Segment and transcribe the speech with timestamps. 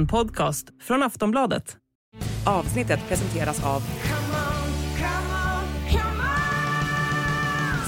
[0.00, 1.76] En podcast från Aftonbladet.
[2.46, 3.82] Avsnittet presenteras av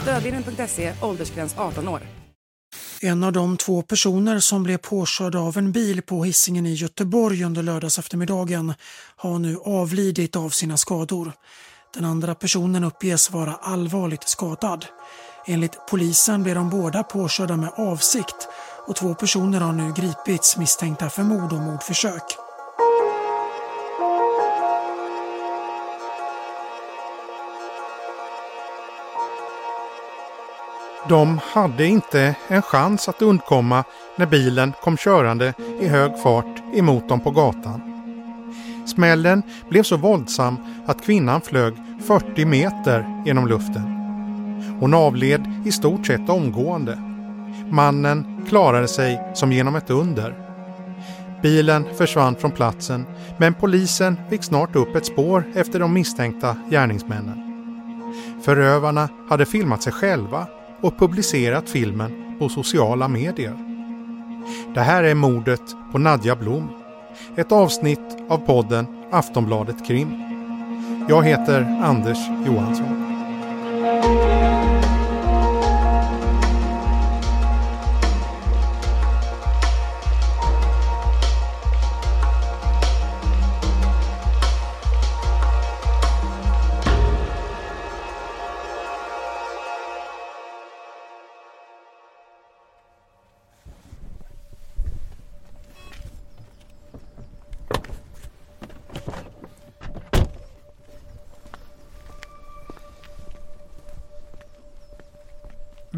[0.03, 2.01] Stödlinjen.se, åldersgräns 18 år.
[3.03, 7.45] En av de två personer som blev påkörda av en bil på hissingen i Göteborg
[7.45, 8.75] under lördags eftermiddagen
[9.17, 11.33] har nu avlidit av sina skador.
[11.95, 14.87] Den andra personen uppges vara allvarligt skadad.
[15.47, 18.49] Enligt polisen blev de båda påkörda med avsikt
[18.87, 22.23] och två personer har nu gripits misstänkta för mord och mordförsök.
[31.09, 33.85] De hade inte en chans att undkomma
[34.17, 37.81] när bilen kom körande i hög fart emot dem på gatan.
[38.87, 41.75] Smällen blev så våldsam att kvinnan flög
[42.07, 43.83] 40 meter genom luften.
[44.81, 47.12] Hon avled i stort sett omgående.
[47.71, 50.35] Mannen klarade sig som genom ett under.
[51.43, 53.07] Bilen försvann från platsen
[53.39, 57.43] men polisen fick snart upp ett spår efter de misstänkta gärningsmännen.
[58.43, 60.47] Förövarna hade filmat sig själva
[60.81, 63.57] och publicerat filmen på sociala medier.
[64.75, 65.63] Det här är mordet
[65.93, 66.69] på Nadja Blom.
[67.37, 70.23] Ett avsnitt av podden Aftonbladet Krim.
[71.09, 73.03] Jag heter Anders Johansson.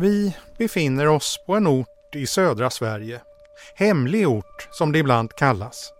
[0.04, 3.20] Vi befinner oss på en ort i södra Sverige.
[3.74, 5.92] Hemlig ort som det ibland kallas.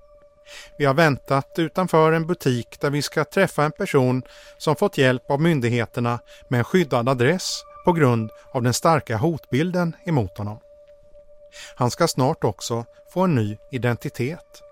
[0.79, 4.23] Vi har väntat utanför en butik där vi ska träffa en person
[4.59, 9.97] som fått hjälp av myndigheterna med en skyddad adress på grund av den starka hotbilden
[10.07, 10.59] emot honom.
[11.75, 14.63] Han ska snart också få en ny identitet.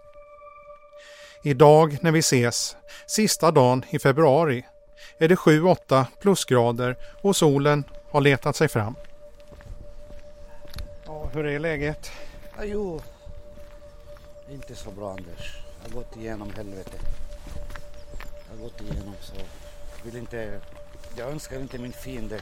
[1.45, 2.77] Idag när vi ses,
[3.07, 4.65] sista dagen i februari,
[5.19, 8.97] är det 7-8 plusgrader och solen har letat sig fram.
[11.35, 12.11] Hur är läget?
[12.57, 13.01] Ja, jo,
[14.51, 15.57] inte så bra Anders.
[15.83, 16.99] Jag har gått igenom helvete.
[18.49, 19.35] Jag har gått igenom så
[20.05, 20.61] vill inte,
[21.17, 22.41] jag önskar inte min fiende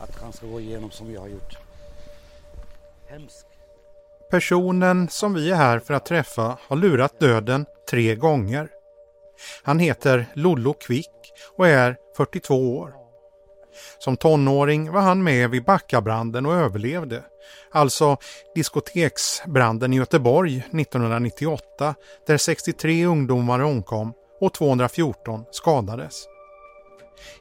[0.00, 1.58] att han ska gå igenom som jag har gjort.
[3.06, 3.46] Hemskt.
[4.30, 8.68] Personen som vi är här för att träffa har lurat döden tre gånger.
[9.62, 12.94] Han heter Lollo Kvick och är 42 år.
[13.98, 17.22] Som tonåring var han med vid Backabranden och överlevde.
[17.70, 18.16] Alltså
[18.54, 21.94] diskoteksbranden i Göteborg 1998
[22.26, 26.24] där 63 ungdomar omkom och 214 skadades.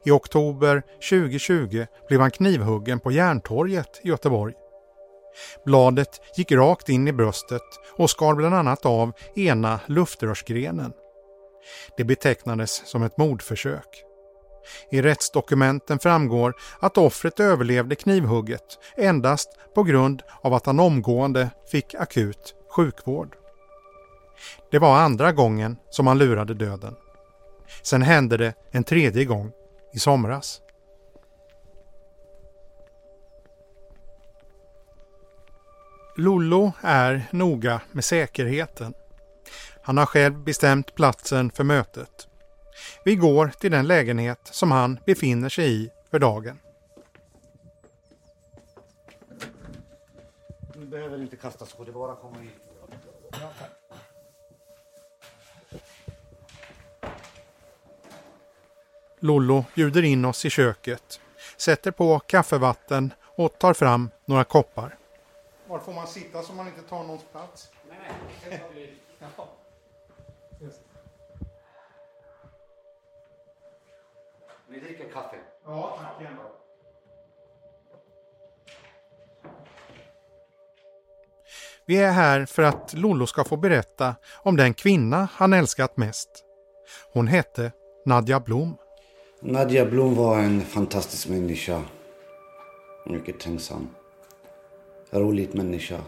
[0.05, 4.53] I oktober 2020 blev han knivhuggen på Järntorget i Göteborg.
[5.65, 7.61] Bladet gick rakt in i bröstet
[7.97, 10.93] och skar bland annat av ena luftrörsgrenen.
[11.97, 14.03] Det betecknades som ett mordförsök.
[14.91, 21.95] I rättsdokumenten framgår att offret överlevde knivhugget endast på grund av att han omgående fick
[21.95, 23.35] akut sjukvård.
[24.71, 26.95] Det var andra gången som han lurade döden.
[27.81, 29.51] Sen hände det en tredje gång
[29.93, 30.61] i somras.
[36.17, 38.93] Lollo är noga med säkerheten.
[39.81, 42.27] Han har själv bestämt platsen för mötet.
[43.03, 46.59] Vi går till den lägenhet som han befinner sig i för dagen.
[50.73, 52.51] Du behöver inte kasta skor, det bara komma in.
[59.19, 61.19] Lollo bjuder in oss i köket,
[61.57, 64.97] sätter på kaffevatten och tar fram några koppar.
[65.67, 67.69] Var får man sitta så man inte tar någons plats?
[74.71, 75.35] Ni dricker kaffe.
[75.65, 76.41] Ja, tack gärna.
[81.85, 86.29] Vi är här för att Lollo ska få berätta om den kvinna han älskat mest.
[87.13, 87.71] Hon hette
[88.05, 88.77] Nadja Blom.
[89.39, 91.83] Nadja Blom var en fantastisk människa.
[93.05, 93.89] Mycket tänksam.
[95.09, 95.99] Rolig människa.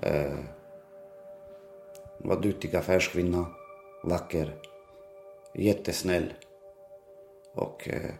[0.00, 0.38] Eh,
[2.18, 3.46] var duktig affärskvinna.
[4.02, 4.54] Vacker.
[5.54, 6.32] Jättesnäll.
[7.56, 8.14] Och eh,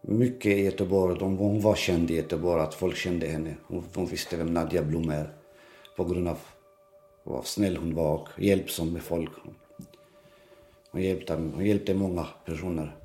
[0.00, 3.56] mycket i Göteborg, de, hon var känd i Göteborg, att folk kände henne.
[3.66, 5.34] Hon, hon visste vem Nadja Blom är.
[5.96, 6.38] På grund av
[7.24, 9.30] Vad snäll hon var och hjälpsam med folk.
[10.90, 12.96] Hon hjälpte, hon hjälpte många personer.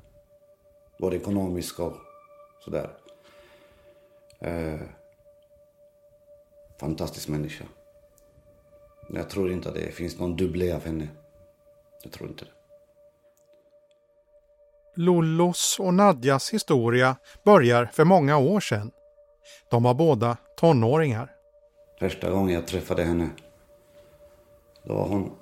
[0.98, 1.96] Både ekonomiskt och
[2.64, 2.90] sådär.
[4.40, 4.80] Eh,
[6.80, 7.64] fantastisk människa.
[9.08, 11.08] Jag tror inte att det finns någon dubblé av henne.
[12.02, 12.55] Jag tror inte det.
[14.96, 18.90] Lollos och Nadjas historia börjar för många år sedan.
[19.70, 21.30] De var båda tonåringar.
[21.98, 23.28] Första gången jag träffade henne,
[24.84, 25.32] då var hon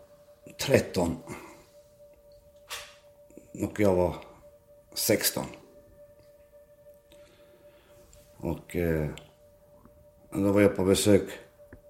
[0.61, 1.17] 13.
[3.63, 4.17] Och jag var
[4.95, 5.45] 16.
[8.37, 9.09] Och eh,
[10.33, 11.23] då var jag på besök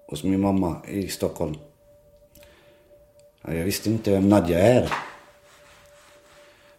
[0.07, 1.55] hos min mamma i Stockholm.
[3.43, 5.14] Jag visste inte vem Nadja är.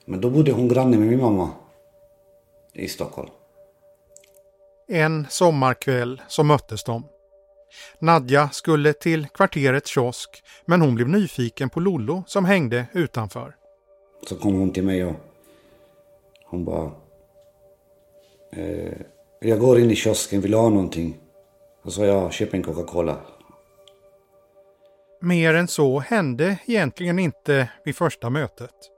[0.05, 1.49] Men då bodde hon granne med min mamma
[2.73, 3.29] i Stockholm.
[4.87, 7.07] En sommarkväll så möttes de.
[7.99, 13.55] Nadja skulle till kvarterets kiosk men hon blev nyfiken på Lollo som hängde utanför.
[14.27, 15.15] Så kom hon till mig och
[16.45, 16.91] hon bara...
[18.51, 18.93] Eh,
[19.39, 21.17] jag går in i kiosken, vill du ha någonting?
[21.83, 23.17] Och så jag, köp en Coca-Cola.
[25.21, 28.94] Mer än så hände egentligen inte vid första mötet.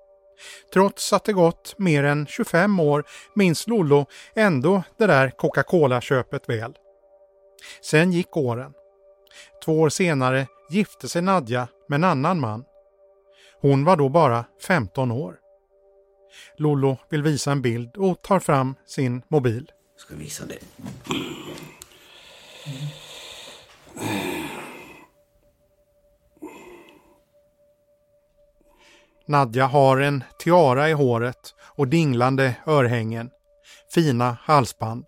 [0.74, 3.04] Trots att det gått mer än 25 år
[3.36, 4.06] minns Lollo
[4.36, 6.74] ändå det där Coca-Cola-köpet väl.
[7.81, 8.74] Sen gick åren.
[9.66, 12.63] Två år senare gifte sig Nadja med en annan man.
[13.62, 15.36] Hon var då bara 15 år.
[16.57, 19.72] Lollo vill visa en bild och tar fram sin mobil.
[19.95, 20.60] Jag ska visa det.
[29.27, 33.29] Nadja har en tiara i håret och dinglande örhängen.
[33.94, 35.07] Fina halsband.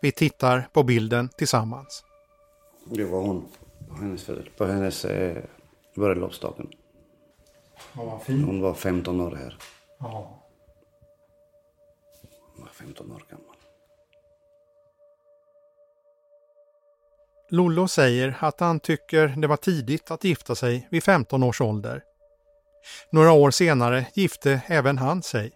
[0.00, 2.04] Vi tittar på bilden tillsammans.
[2.84, 3.48] Det var hon
[3.88, 5.44] på hennes, på hennes eh,
[5.94, 6.68] bröllopsdagen.
[8.24, 8.44] fin.
[8.44, 9.58] Hon var 15 år här.
[9.98, 10.42] Ja.
[12.54, 13.56] Hon var 15 år gammal.
[17.50, 22.02] Lollo säger att han tycker det var tidigt att gifta sig vid 15 års ålder.
[23.10, 25.52] Några år senare gifte även han sig.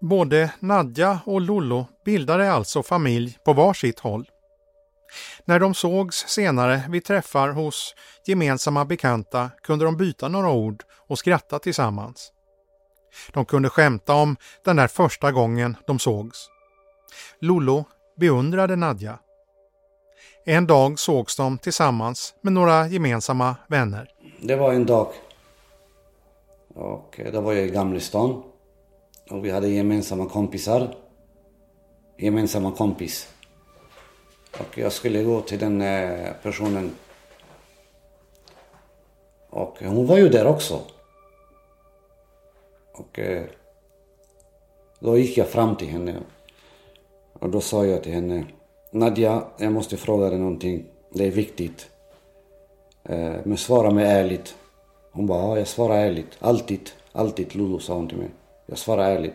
[0.00, 4.28] Både Nadja och Lollo bildade alltså familj på var sitt håll.
[5.44, 7.94] När de sågs senare vid träffar hos
[8.26, 12.32] gemensamma bekanta kunde de byta några ord och skratta tillsammans.
[13.32, 16.48] De kunde skämta om den där första gången de sågs.
[17.40, 17.84] Lollo
[18.20, 19.18] beundrade Nadja.
[20.46, 24.08] En dag sågs de tillsammans med några gemensamma vänner.
[24.40, 25.08] Det var en dag.
[26.74, 28.42] Och eh, då var jag i Gamlestan.
[29.30, 30.94] Och vi hade gemensamma kompisar.
[32.18, 33.34] Gemensamma kompis.
[34.58, 36.90] Och jag skulle gå till den eh, personen.
[39.50, 40.80] Och eh, hon var ju där också.
[42.92, 43.20] Och
[44.98, 46.16] då gick jag fram till henne.
[47.32, 48.44] Och då sa jag till henne.
[48.92, 50.84] Nadja, jag måste fråga dig någonting.
[51.10, 51.90] Det är viktigt.
[53.44, 54.54] Men svara mig ärligt.
[55.12, 56.38] Hon bara, ja, jag svarar ärligt.
[56.38, 58.30] Alltid, alltid Lulu sa hon till mig.
[58.66, 59.34] Jag svarar ärligt.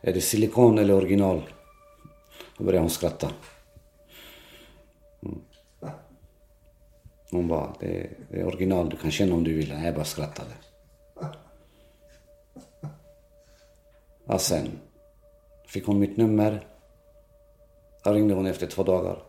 [0.00, 1.42] Är det silikon eller original?
[2.58, 3.30] Då började hon skratta.
[5.22, 5.40] Mm.
[7.30, 9.70] Hon bara, det är, det är original, du kan känna om du vill.
[9.84, 10.50] Jag bara skrattade.
[14.26, 14.80] Ja, sen
[15.66, 16.66] fick hon mitt nummer.
[18.04, 19.22] Jag ringde hon efter två dagar.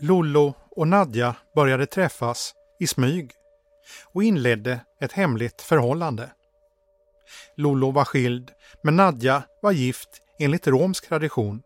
[0.00, 3.32] Lollo och Nadja började träffas i smyg
[4.12, 6.30] och inledde ett hemligt förhållande.
[7.56, 8.50] Lollo var skild,
[8.82, 11.62] men Nadja var gift enligt romsk tradition.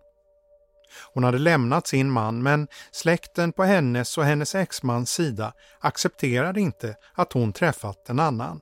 [1.15, 6.97] Hon hade lämnat sin man men släkten på hennes och hennes exmans sida accepterade inte
[7.15, 8.61] att hon träffat en annan.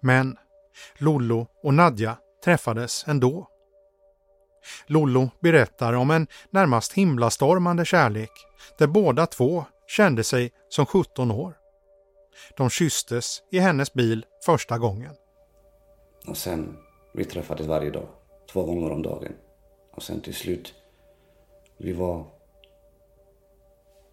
[0.00, 0.36] Men
[0.98, 3.48] Lollo och Nadja träffades ändå.
[4.86, 8.30] Lollo berättar om en närmast himlastormande kärlek
[8.78, 11.54] där båda två kände sig som 17 år.
[12.56, 15.14] De kysstes i hennes bil första gången.
[16.26, 16.76] Och sen,
[17.12, 18.08] vi träffades varje dag.
[18.52, 19.32] Två gånger om dagen.
[19.92, 20.74] Och sen till slut,
[21.76, 22.24] vi var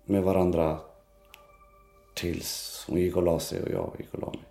[0.05, 0.79] med varandra
[2.15, 4.45] tills hon gick och la sig och jag gick och la mig.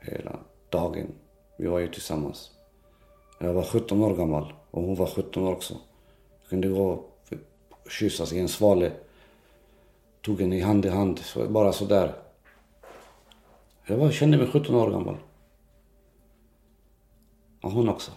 [0.00, 0.38] Hela
[0.70, 1.14] dagen.
[1.56, 2.50] Vi var ju tillsammans.
[3.38, 5.74] Jag var 17 år gammal och hon var 17 år också.
[6.42, 8.92] Vi kunde gå och kyssas i en svale.
[10.22, 12.14] Tog henne i hand i hand, så, bara sådär.
[13.86, 15.16] Jag var, kände mig 17 år gammal.
[17.62, 18.12] Och hon också.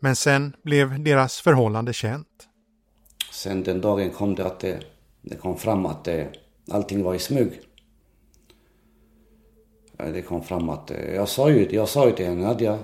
[0.00, 2.48] Men sen blev deras förhållande känt.
[3.32, 4.80] Sen den dagen kom det att det,
[5.22, 6.26] Det kom fram att eh,
[6.70, 7.60] allting var i smyg.
[9.96, 12.78] Det kom fram att, eh, jag sa ju, jag sa ju till henne, Nadja,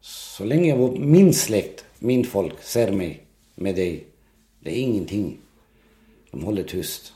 [0.00, 4.06] så länge min släkt, min folk ser mig med dig,
[4.60, 5.38] det är ingenting.
[6.30, 7.12] De håller tyst.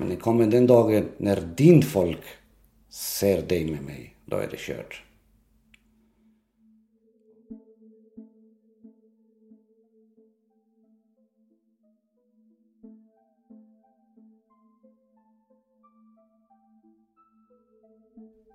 [0.00, 2.20] Men det kommer den dagen när din folk
[2.88, 5.02] ser dig med mig, då är det kört.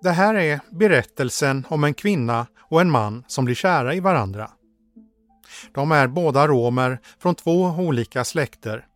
[0.02, 4.50] Det här är berättelsen om en kvinna och en man som blir kära i varandra.
[5.74, 8.86] De är båda romer från två olika släkter.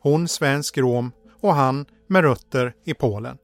[0.00, 1.12] Hon svensk rom
[1.44, 3.38] och han med rötter i Polen.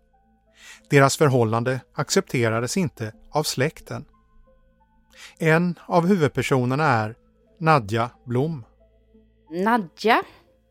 [0.91, 4.05] Deras förhållande accepterades inte av släkten.
[5.39, 7.15] En av huvudpersonerna är
[7.59, 8.65] Nadja Blom.
[9.51, 10.23] Nadja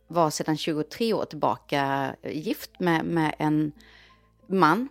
[0.08, 3.72] var sedan 23 år tillbaka gift med, med en
[4.48, 4.90] man.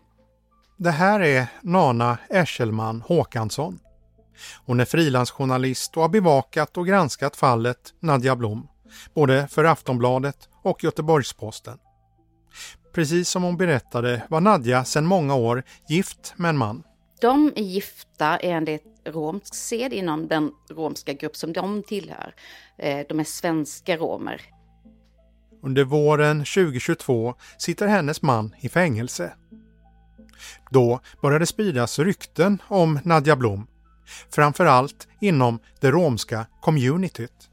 [0.77, 3.81] Det här är Nana Eschelman Håkansson.
[4.67, 8.69] Hon är frilansjournalist och har bevakat och granskat fallet Nadja Blom,
[9.15, 11.79] både för Aftonbladet och Göteborgs-Posten.
[12.93, 16.83] Precis som hon berättade var Nadja sedan många år gift med en man.
[17.21, 22.35] De är gifta enligt romsk sed inom den romska grupp som de tillhör.
[22.79, 24.43] Eh, De är svenska romer.
[25.63, 29.33] Under våren 2022 sitter hennes man i fängelse.
[30.71, 33.67] Då började spridas rykten om Nadja Blom,
[34.35, 37.51] framförallt inom det romska communityt.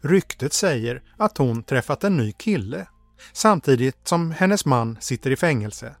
[0.00, 2.86] Ryktet säger att hon träffat en ny kille
[3.32, 5.94] samtidigt som hennes man sitter i fängelse.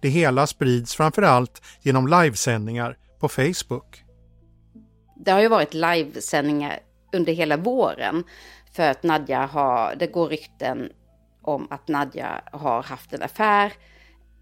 [0.00, 4.04] Det hela sprids framförallt genom livesändningar på Facebook.
[5.16, 6.78] Det har ju varit livesändningar
[7.12, 8.24] under hela våren
[8.72, 10.88] för att Nadja har, det går rykten
[11.42, 13.72] om att Nadja har haft en affär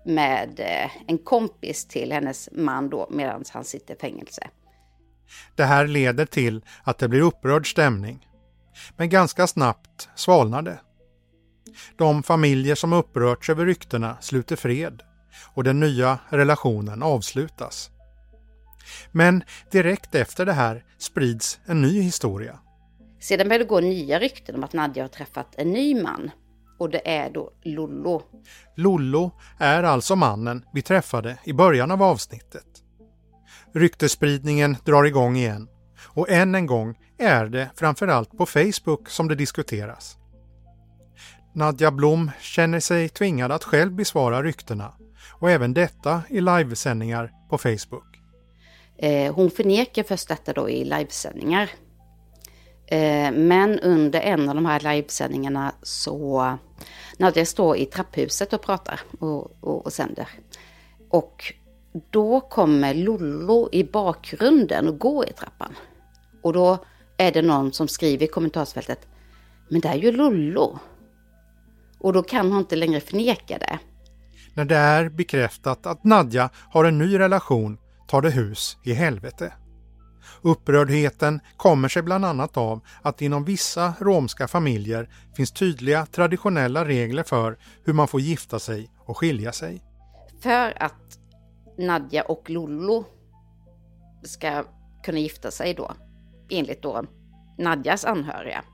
[0.05, 4.49] med eh, en kompis till hennes man då medan han sitter i fängelse.
[5.55, 8.29] Det här leder till att det blir upprörd stämning.
[8.97, 10.79] Men ganska snabbt svalnar det.
[11.97, 15.03] De familjer som upprörts över ryktena sluter fred
[15.55, 17.91] och den nya relationen avslutas.
[19.13, 22.59] Men direkt efter det här sprids en ny historia.
[23.21, 26.31] Sedan börjar det gå nya rykten om att Nadja har träffat en ny man.
[26.79, 28.23] Och det är då Lollo.
[28.75, 32.67] Lollo är alltså mannen vi träffade i början av avsnittet.
[33.75, 35.69] Ryktespridningen drar igång igen
[35.99, 40.19] och än en gång är det framförallt på Facebook som det diskuteras.
[41.57, 44.93] Nadja Blom känner sig tvingad att själv besvara ryktena
[45.33, 48.21] och även detta i livesändningar på Facebook.
[48.99, 51.71] Eh, hon förnekar först detta då i livesändningar.
[52.87, 56.59] Eh, men under en av de här livesändningarna så
[57.19, 60.29] Nadja står i trapphuset och pratar och, och, och sänder.
[61.11, 61.55] Och
[62.11, 65.75] då kommer Lollo i bakgrunden och går i trappan.
[66.43, 66.79] Och då
[67.17, 69.09] är det någon som skriver i kommentarsfältet
[69.69, 70.79] Men det är ju Lollo.
[72.01, 73.79] Och då kan hon inte längre förneka det.
[74.55, 79.53] När det är bekräftat att Nadja har en ny relation tar det hus i helvete.
[80.43, 87.23] Upprördheten kommer sig bland annat av att inom vissa romska familjer finns tydliga traditionella regler
[87.23, 89.83] för hur man får gifta sig och skilja sig.
[90.41, 91.19] För att
[91.79, 93.05] Nadja och Lollo
[94.23, 94.65] ska
[95.05, 95.93] kunna gifta sig då,
[96.51, 97.05] enligt då
[97.59, 98.65] Nadjas anhöriga,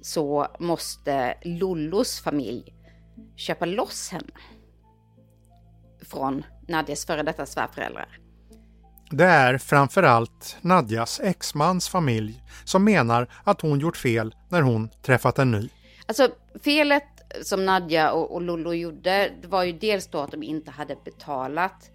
[0.00, 2.74] så måste Lollos familj
[3.36, 4.32] köpa loss henne
[6.10, 8.18] från Nadjas före detta svärföräldrar.
[9.10, 15.38] Det är framförallt Nadjas exmans familj som menar att hon gjort fel när hon träffat
[15.38, 15.68] en ny.
[16.06, 16.28] Alltså
[16.64, 17.04] felet
[17.42, 21.90] som Nadja och, och Lollo gjorde, var ju dels då att de inte hade betalat.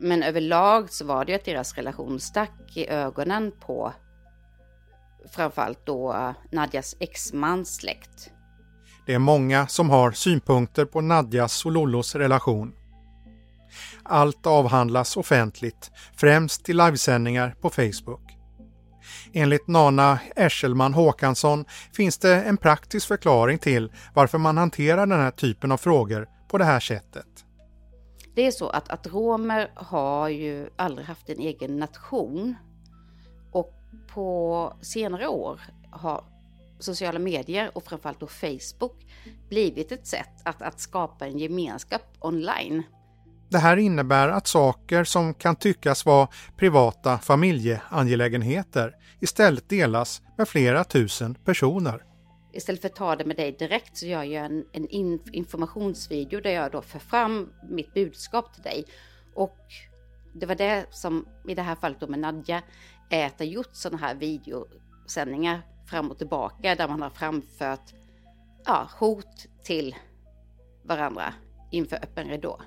[0.00, 3.92] Men överlag så var det ju att deras relation stack i ögonen på
[5.30, 8.30] framförallt då Nadjas exmans släkt.
[9.06, 12.72] Det är många som har synpunkter på Nadjas och Lollos relation.
[14.02, 18.32] Allt avhandlas offentligt, främst i livesändningar på Facebook.
[19.32, 25.30] Enligt Nana Eschelman Håkansson finns det en praktisk förklaring till varför man hanterar den här
[25.30, 27.26] typen av frågor på det här sättet.
[28.34, 32.56] Det är så att, att romer har ju aldrig haft en egen nation.
[34.08, 36.24] På senare år har
[36.78, 39.06] sociala medier och framförallt då Facebook
[39.48, 42.82] blivit ett sätt att, att skapa en gemenskap online.
[43.50, 50.84] Det här innebär att saker som kan tyckas vara privata familjeangelägenheter istället delas med flera
[50.84, 52.04] tusen personer.
[52.52, 54.88] istället för att ta det med dig direkt så gör jag en, en
[55.32, 58.84] informationsvideo där jag då för fram mitt budskap till dig.
[59.34, 59.58] Och
[60.34, 62.62] det var det som i det här fallet då med Nadja
[63.16, 67.92] ha gjort sådana här videosändningar fram och tillbaka där man har framfört
[68.64, 69.96] ja, hot till
[70.84, 71.34] varandra
[71.70, 72.60] inför öppen ridå.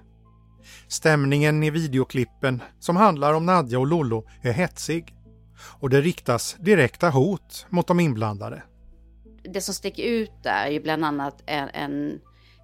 [0.87, 5.15] Stämningen i videoklippen som handlar om Nadja och Lollo är hetsig
[5.79, 8.63] och det riktas direkta hot mot de inblandade.
[9.43, 12.21] Det som sticker ut där är ju bland annat en, en,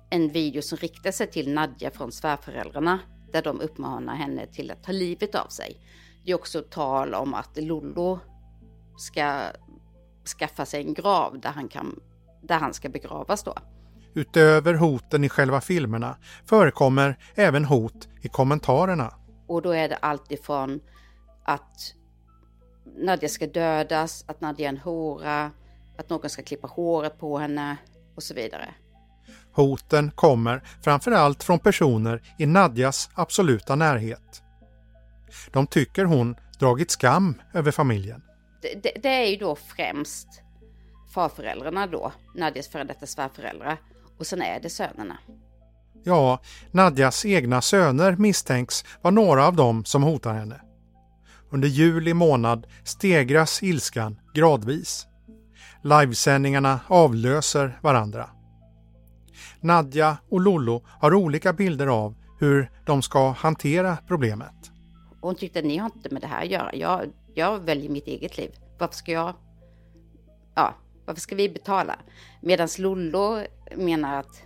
[0.09, 2.99] en video som riktar sig till Nadja från svärföräldrarna
[3.31, 5.77] där de uppmanar henne till att ta livet av sig.
[6.25, 8.19] Det är också tal om att Lollo
[8.97, 9.41] ska
[10.39, 11.99] skaffa sig en grav där han, kan,
[12.41, 13.55] där han ska begravas då.
[14.13, 19.13] Utöver hoten i själva filmerna förekommer även hot i kommentarerna.
[19.47, 20.79] Och då är det allt ifrån
[21.43, 21.95] att
[22.97, 25.51] Nadja ska dödas, att Nadja är en hora,
[25.97, 27.77] att någon ska klippa håret på henne
[28.15, 28.73] och så vidare.
[29.53, 34.40] Hoten kommer framförallt från personer i Nadjas absoluta närhet.
[35.51, 38.21] De tycker hon dragit skam över familjen.
[38.61, 40.27] Det, det, det är ju då främst
[41.13, 43.77] farföräldrarna då, Nadjas före detta svärföräldrar,
[44.19, 45.17] och sen är det sönerna.
[46.03, 46.39] Ja,
[46.71, 50.61] Nadjas egna söner misstänks vara några av dem som hotar henne.
[51.49, 55.07] Under juli månad stegras ilskan gradvis.
[55.83, 58.29] Livesändningarna avlöser varandra.
[59.59, 64.70] Nadja och Lollo har olika bilder av hur de ska hantera problemet.
[65.21, 66.75] Hon tyckte att ni har inte med det här att göra.
[66.75, 68.51] Jag, jag väljer mitt eget liv.
[68.79, 69.35] Varför ska jag...
[70.55, 70.75] Ja,
[71.05, 71.95] varför ska vi betala?
[72.41, 73.43] Medan Lollo
[73.75, 74.43] menar att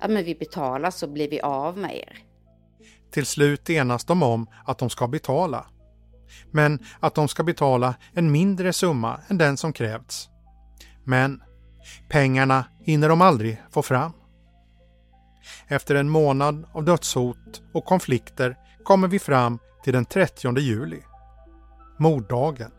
[0.00, 2.18] ja, men vi betalar så blir vi av med er.
[3.10, 5.66] Till slut enas de om att de ska betala.
[6.50, 10.28] Men att de ska betala en mindre summa än den som krävts.
[11.04, 11.42] Men
[12.08, 14.12] pengarna hinner de aldrig få fram.
[15.68, 21.02] Efter en månad av dödshot och konflikter kommer vi fram till den 30 juli.
[22.00, 22.72] Morddagen.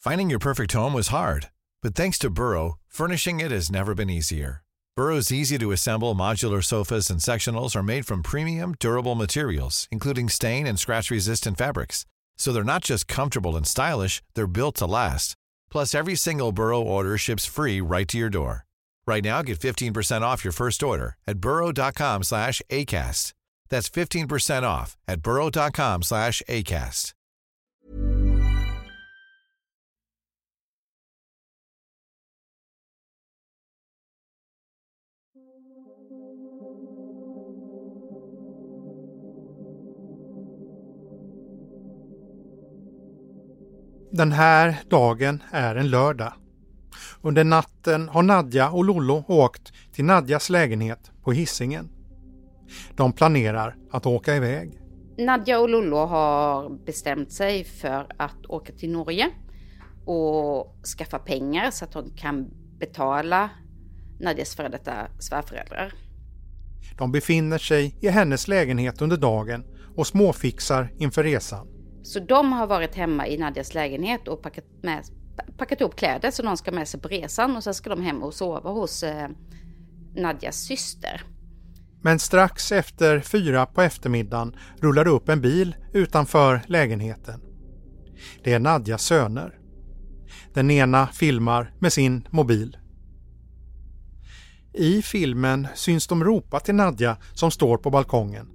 [0.00, 1.50] Finding your perfect home was hard,
[1.80, 4.62] but thanks to Burrow, furnishing it has never been easier.
[4.96, 10.28] Burrow's easy to assemble modular sofas and sectionals are made from premium, durable materials, including
[10.28, 12.04] stain and scratch resistant fabrics.
[12.36, 15.37] So they're not just comfortable and stylish, they're built to last.
[15.70, 18.66] Plus, every single Burrow order ships free right to your door.
[19.06, 23.32] Right now, get 15% off your first order at burrow.com slash ACAST.
[23.68, 27.12] That's 15% off at burrow.com slash ACAST.
[44.10, 46.32] Den här dagen är en lördag.
[47.22, 51.88] Under natten har Nadja och Lollo åkt till Nadjas lägenhet på Hisingen.
[52.96, 54.80] De planerar att åka iväg.
[55.18, 59.30] Nadja och Lollo har bestämt sig för att åka till Norge
[60.04, 63.50] och skaffa pengar så att de kan betala
[64.20, 65.92] Nadjas före detta svärföräldrar.
[66.98, 69.64] De befinner sig i hennes lägenhet under dagen
[69.96, 71.77] och småfixar inför resan.
[72.08, 75.04] Så de har varit hemma i Nadjas lägenhet och packat, med,
[75.58, 78.22] packat ihop kläder så de ska med sig på resan och sen ska de hem
[78.22, 79.28] och sova hos eh,
[80.16, 81.22] Nadjas syster.
[82.02, 87.40] Men strax efter fyra på eftermiddagen rullar det upp en bil utanför lägenheten.
[88.44, 89.58] Det är Nadjas söner.
[90.54, 92.76] Den ena filmar med sin mobil.
[94.74, 98.48] I filmen syns de ropa till Nadja som står på balkongen.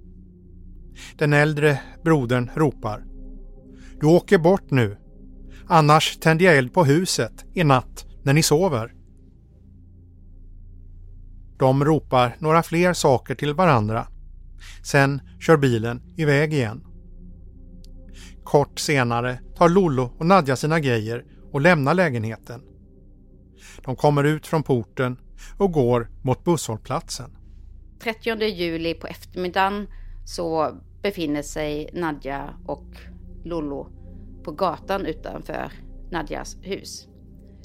[1.18, 3.13] Den äldre brodern ropar
[4.04, 4.96] du åker bort nu.
[5.66, 8.94] Annars tänder jag eld på huset i natt när ni sover.
[11.58, 14.06] De ropar några fler saker till varandra.
[14.82, 16.84] Sen kör bilen iväg igen.
[18.42, 22.62] Kort senare tar Lollo och Nadja sina grejer och lämnar lägenheten.
[23.84, 25.16] De kommer ut från porten
[25.58, 27.36] och går mot busshållplatsen.
[28.02, 29.86] 30 juli på eftermiddagen
[30.24, 32.86] så befinner sig Nadja och
[33.44, 33.88] Lollo
[34.44, 35.72] på gatan utanför
[36.10, 37.08] Nadjas hus.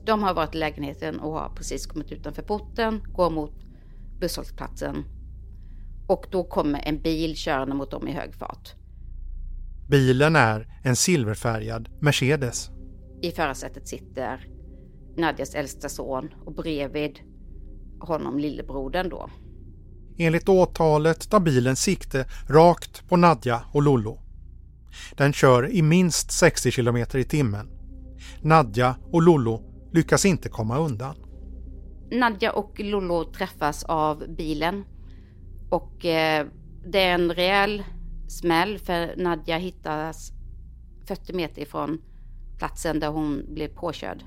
[0.05, 3.53] De har varit i lägenheten och har precis kommit utanför porten, går mot
[4.19, 5.05] busshållplatsen
[6.07, 8.73] och då kommer en bil körande mot dem i hög fart.
[9.89, 12.69] Bilen är en silverfärgad Mercedes.
[13.21, 14.47] I förarsätet sitter
[15.17, 17.19] Nadjas äldsta son och bredvid
[17.99, 19.29] honom lillebrodern då.
[20.17, 24.19] enligt åtalet tar bilen sikte rakt på Nadja och Lollo.
[25.17, 27.69] Den kör i minst 60 km i timmen.
[28.41, 29.61] Nadja och Lollo
[29.93, 31.15] lyckas inte komma undan.
[32.11, 34.83] Nadja och Lollo träffas av bilen
[35.69, 36.47] och eh,
[36.85, 37.83] det är en rejäl
[38.27, 40.31] smäll för Nadja hittas
[41.07, 42.01] 40 meter ifrån
[42.57, 44.23] platsen där hon blev påkörd.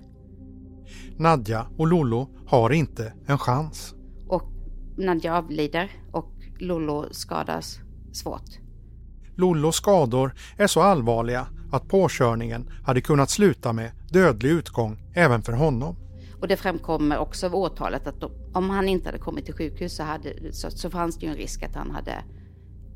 [1.16, 3.94] Nadja och Lollo har inte en chans.
[4.28, 4.52] Och
[4.96, 7.78] Nadja avlider och Lollo skadas
[8.12, 8.61] svårt.
[9.36, 15.52] Lollos skador är så allvarliga att påkörningen hade kunnat sluta med dödlig utgång även för
[15.52, 15.96] honom.
[16.40, 20.02] Och det framkommer också av åtalet att om han inte hade kommit till sjukhus så,
[20.02, 22.24] hade, så, så fanns det ju en risk att han hade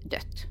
[0.02, 0.46] dött.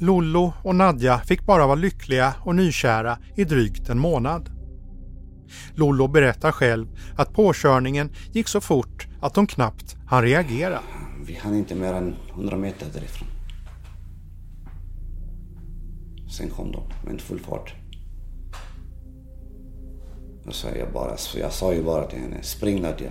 [0.00, 4.57] Lollo och Nadja fick bara vara lyckliga och nykära i drygt en månad.
[5.74, 10.80] Lollo berättar själv att påkörningen gick så fort att de knappt hann reagera.
[11.26, 13.28] Vi hann inte mer än 100 meter därifrån.
[16.30, 17.74] Sen kom de med full fart.
[20.44, 23.10] Då sa jag bara, så jag sa ju bara till henne, spring Nadja.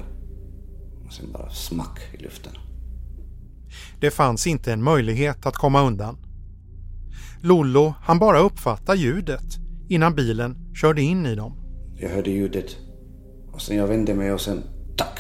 [1.05, 2.53] Och sen bara smack i luften.
[3.99, 6.17] Det fanns inte en möjlighet att komma undan.
[7.41, 9.57] Lollo han bara uppfatta ljudet
[9.89, 11.66] innan bilen körde in i dem.
[11.99, 12.77] Jag hörde ljudet
[13.51, 14.63] och sen jag vände mig och sen
[14.97, 15.19] tack.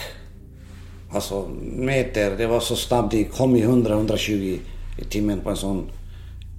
[1.11, 3.11] Alltså meter, det var så snabbt.
[3.11, 4.59] Det kom i 100-120
[4.97, 5.91] i timmen på en sån.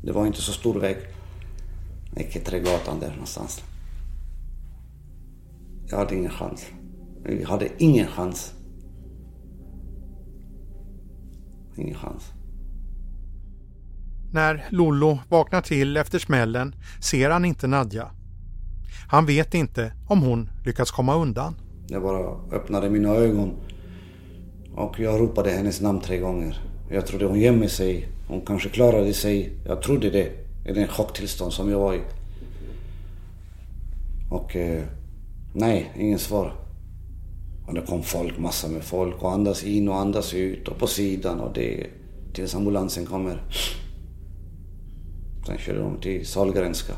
[0.03, 0.97] Det var inte så stor väg.
[2.17, 3.63] Icke Trädgatan där någonstans.
[5.91, 6.67] Jag hade ingen chans.
[7.25, 8.55] Jag hade ingen chans.
[11.77, 12.33] Ingen chans.
[14.33, 18.11] När Lollo vaknar till efter smällen ser han inte Nadja.
[19.11, 21.55] Han vet inte om hon lyckats komma undan.
[21.87, 23.53] Jag bara öppnade mina ögon
[24.75, 26.61] och jag ropade hennes namn tre gånger.
[26.91, 28.09] Jag trodde hon gömde sig.
[28.29, 29.53] Hon kanske klarade sig.
[29.67, 30.33] Jag trodde det.
[30.67, 32.01] I den chocktillstånd som jag var i.
[34.31, 34.83] Och eh,
[35.53, 36.53] nej, ingen svar.
[37.67, 40.87] Och det kom folk, massor med folk och andas in och andas ut och på
[40.87, 41.87] sidan och det
[42.35, 43.43] tills ambulansen kommer.
[45.47, 46.95] Sen körde de till Sahlgrenska.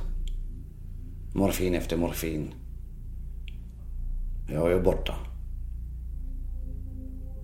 [1.35, 2.55] Morfin efter morfin.
[4.49, 5.15] Jag är borta.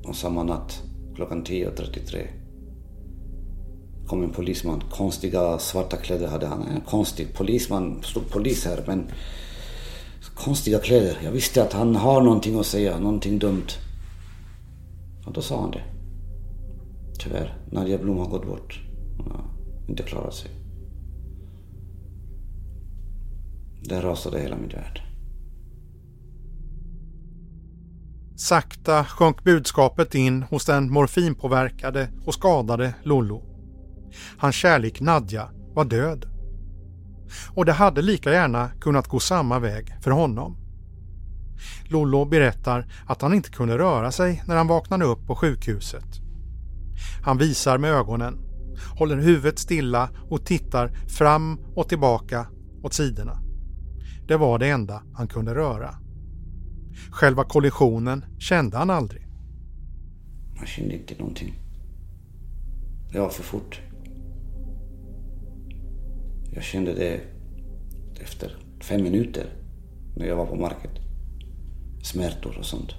[0.04, 0.82] Och samma natt,
[1.14, 2.26] klockan 10.33,
[4.06, 4.82] kom en polisman.
[4.90, 6.62] Konstiga svarta kläder hade han.
[6.62, 9.10] En konstig polisman, stod polis här men
[10.34, 11.18] konstiga kläder.
[11.24, 13.66] Jag visste att han har någonting att säga, någonting dumt.
[15.26, 15.82] Och då sa han det.
[17.18, 18.80] Tyvärr, Nadja Blom har gått bort.
[19.18, 19.44] Hon har
[19.88, 20.50] inte klarat sig.
[23.88, 25.02] Där rasade hela min värld.
[28.36, 33.42] Sakta sjönk budskapet in hos den morfinpåverkade och skadade Lollo.
[34.38, 36.26] Hans kärlek Nadja var död.
[37.54, 40.56] Och det hade lika gärna kunnat gå samma väg för honom.
[41.88, 46.20] Lollo berättar att han inte kunde röra sig när han vaknade upp på sjukhuset.
[47.24, 48.38] Han visar med ögonen,
[48.98, 52.46] håller huvudet stilla och tittar fram och tillbaka
[52.82, 53.45] åt sidorna.
[54.28, 55.94] Det var det enda han kunde röra.
[57.10, 59.26] Själva kollisionen kände han aldrig.
[60.56, 61.54] Man kände inte någonting.
[63.12, 63.80] Det var för fort.
[66.52, 67.20] Jag kände det
[68.20, 69.46] efter fem minuter
[70.16, 70.90] när jag var på marken.
[72.02, 72.94] Smärtor och sånt.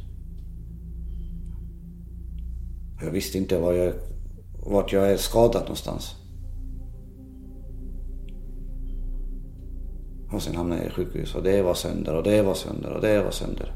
[3.02, 3.94] Jag visste inte var jag,
[4.66, 6.16] vart jag är skadad någonstans.
[10.32, 13.02] Och sen hamnade jag i sjukhus och det var sönder och det var sönder och
[13.02, 13.74] det var sönder.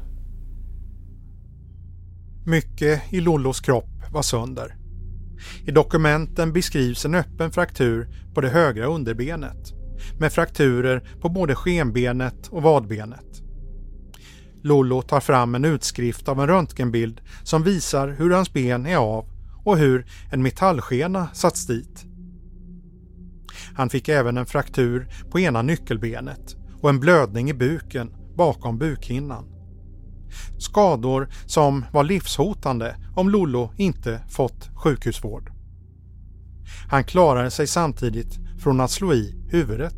[2.46, 4.76] Mycket i Lollos kropp var sönder.
[5.66, 9.72] I dokumenten beskrivs en öppen fraktur på det högra underbenet
[10.18, 13.42] med frakturer på både skenbenet och vadbenet.
[14.62, 19.28] Lollo tar fram en utskrift av en röntgenbild som visar hur hans ben är av
[19.64, 22.04] och hur en metallskena satts dit.
[23.74, 29.44] Han fick även en fraktur på ena nyckelbenet och en blödning i buken bakom bukhinnan.
[30.58, 35.52] Skador som var livshotande om Lollo inte fått sjukhusvård.
[36.88, 39.94] Han klarade sig samtidigt från att slå i huvudet.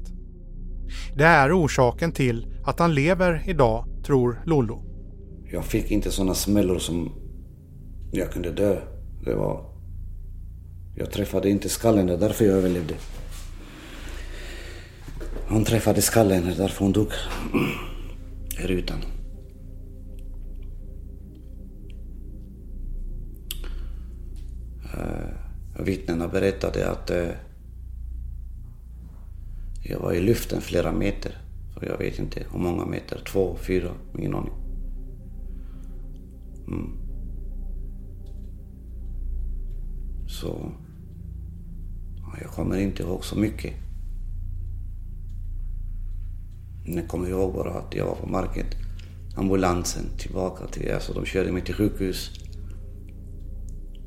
[1.17, 4.85] Det är orsaken till att han lever idag, tror Lollo.
[5.53, 7.13] Jag fick inte sådana smällor som
[8.13, 8.81] jag kunde dö.
[9.25, 9.75] Det var...
[10.97, 12.95] Jag träffade inte skallen, det är därför jag överlevde.
[15.49, 17.09] Hon träffade skallen, därför hon dog.
[18.59, 18.99] Här rutan.
[24.95, 27.29] Eh, vittnena berättade att eh,
[29.83, 31.39] jag var i luften flera meter.
[31.75, 33.23] Så jag vet inte hur många meter.
[33.27, 34.55] Två, fyra, ingen aning.
[36.69, 36.91] Mm.
[40.27, 40.73] Så
[42.41, 43.84] jag kommer inte ihåg så mycket
[46.85, 48.67] jag kommer ihåg bara att jag var på marken.
[49.37, 50.93] Ambulansen tillbaka till...
[50.93, 52.31] Alltså de körde mig till sjukhus.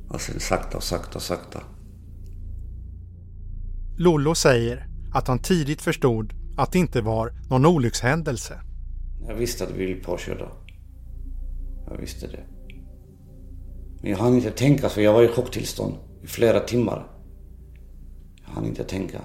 [0.10, 1.64] Och sen sakta och sakta och sakta.
[3.98, 8.62] Lollo säger att han tidigt förstod att det inte var någon olyckshändelse.
[9.28, 10.52] Jag visste att vi blev påkörda.
[11.90, 12.44] Jag visste det.
[14.02, 17.08] Men jag hann inte tänka för jag var i chocktillstånd i flera timmar.
[18.46, 19.22] Jag hann inte tänka.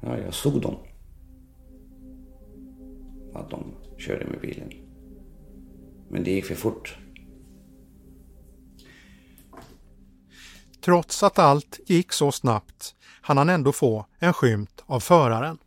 [0.00, 0.76] Ja, jag såg dem.
[3.34, 4.72] Att de körde med bilen.
[6.10, 6.98] Men det gick för fort.
[10.80, 15.58] Trots att allt gick så snabbt hann han ändå få en skymt av föraren.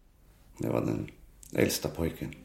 [0.59, 1.11] Det var den
[1.53, 2.44] äldsta pojken.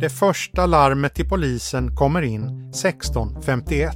[0.00, 3.90] Det första larmet till polisen kommer in 16.51.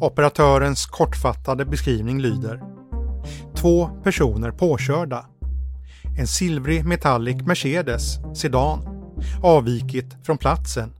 [0.00, 2.62] Operatörens kortfattade beskrivning lyder
[3.56, 5.26] Två personer påkörda.
[6.18, 8.78] En silvrig metallic Mercedes sedan
[9.42, 10.92] avvikit från platsen.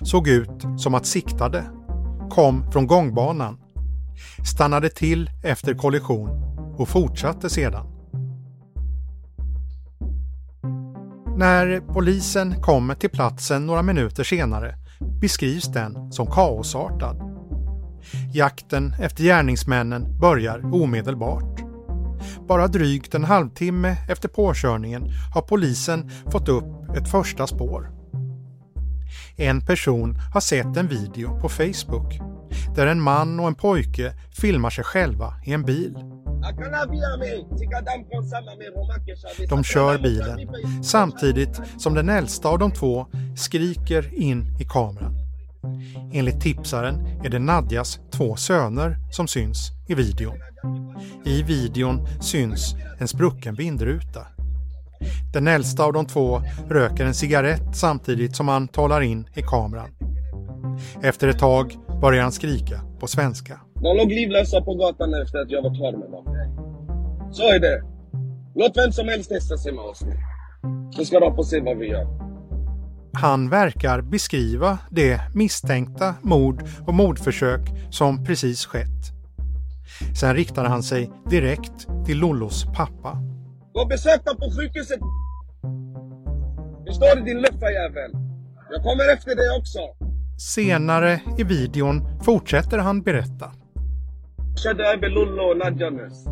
[0.00, 1.64] Såg ut som att siktade.
[2.30, 3.58] Kom från gångbanan.
[4.44, 6.30] Stannade till efter kollision
[6.78, 7.89] och fortsatte sedan.
[11.40, 14.74] När polisen kommer till platsen några minuter senare
[15.20, 17.16] beskrivs den som kaosartad.
[18.32, 21.60] Jakten efter gärningsmännen börjar omedelbart.
[22.48, 25.02] Bara drygt en halvtimme efter påkörningen
[25.34, 27.90] har polisen fått upp ett första spår.
[29.36, 32.20] En person har sett en video på Facebook
[32.76, 35.98] där en man och en pojke filmar sig själva i en bil.
[36.42, 36.56] Mm.
[39.48, 40.48] De kör bilen
[40.82, 45.16] samtidigt som den äldsta av de två skriker in i kameran.
[46.12, 50.38] Enligt tipsaren är det Nadjas två söner som syns i videon.
[51.24, 54.26] I videon syns en sprucken vindruta.
[55.32, 59.90] Den äldsta av de två röker en cigarett samtidigt som han talar in i kameran.
[61.02, 63.60] Efter ett tag börjar han skrika på svenska.
[63.82, 66.24] De låg livlösa på gatan efter att jag var klar med dem.
[67.32, 67.82] Så är det.
[68.54, 70.16] Låt vem som helst testa sig med oss nu.
[70.96, 72.06] Så ska de få se vad vi gör.
[73.12, 79.12] Han verkar beskriva det misstänkta mord och mordförsök som precis skett.
[80.20, 83.18] Sen riktar han sig direkt till Lollos pappa.
[83.72, 85.00] Gå och besök dem på sjukhuset.
[86.86, 88.10] Det står i din luffa jävel.
[88.70, 89.78] Jag kommer efter dig också.
[90.38, 93.52] Senare i videon fortsätter han berätta.
[94.64, 96.26] Lollo och Nadja nyss.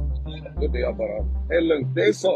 [0.62, 1.22] Gjorde jag bara.
[1.48, 2.34] Det är lugnt, det är så.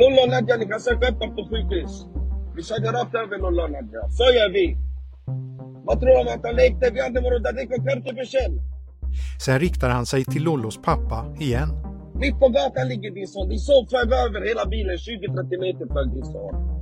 [0.00, 2.06] Lollo och Nadja, ni kan söka upp dem på sjukhus.
[2.56, 4.02] Vi körde rakt över Lollo och Nadja.
[4.08, 4.76] Så gör vi.
[5.84, 6.90] Vad tror om att han lekte?
[6.94, 8.58] Vi hade kört för själv.
[9.44, 11.68] Sen riktar han sig till Lollos pappa igen.
[12.14, 13.48] Mitt på gatan ligger din son.
[13.48, 16.73] Din son flög över hela bilen 20-30 meter flög din son.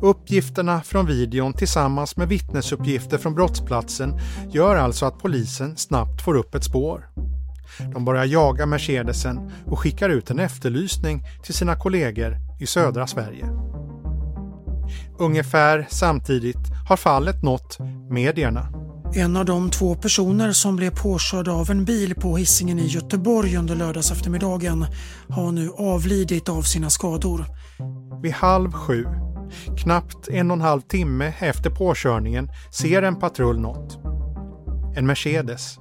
[0.00, 4.18] Uppgifterna från videon tillsammans med vittnesuppgifter från brottsplatsen
[4.50, 7.08] gör alltså att polisen snabbt får upp ett spår.
[7.92, 13.46] De börjar jaga Mercedesen och skickar ut en efterlysning till sina kollegor i södra Sverige.
[15.18, 17.78] Ungefär samtidigt har fallet nått
[18.10, 18.68] medierna.
[19.14, 23.56] En av de två personer som blev påkörda av en bil på hissingen i Göteborg
[23.56, 24.86] under lördags eftermiddagen
[25.28, 27.44] har nu avlidit av sina skador.
[28.22, 29.06] Vid halv sju,
[29.76, 33.98] knappt en och en halv timme efter påkörningen, ser en patrull något.
[34.96, 35.78] En Mercedes.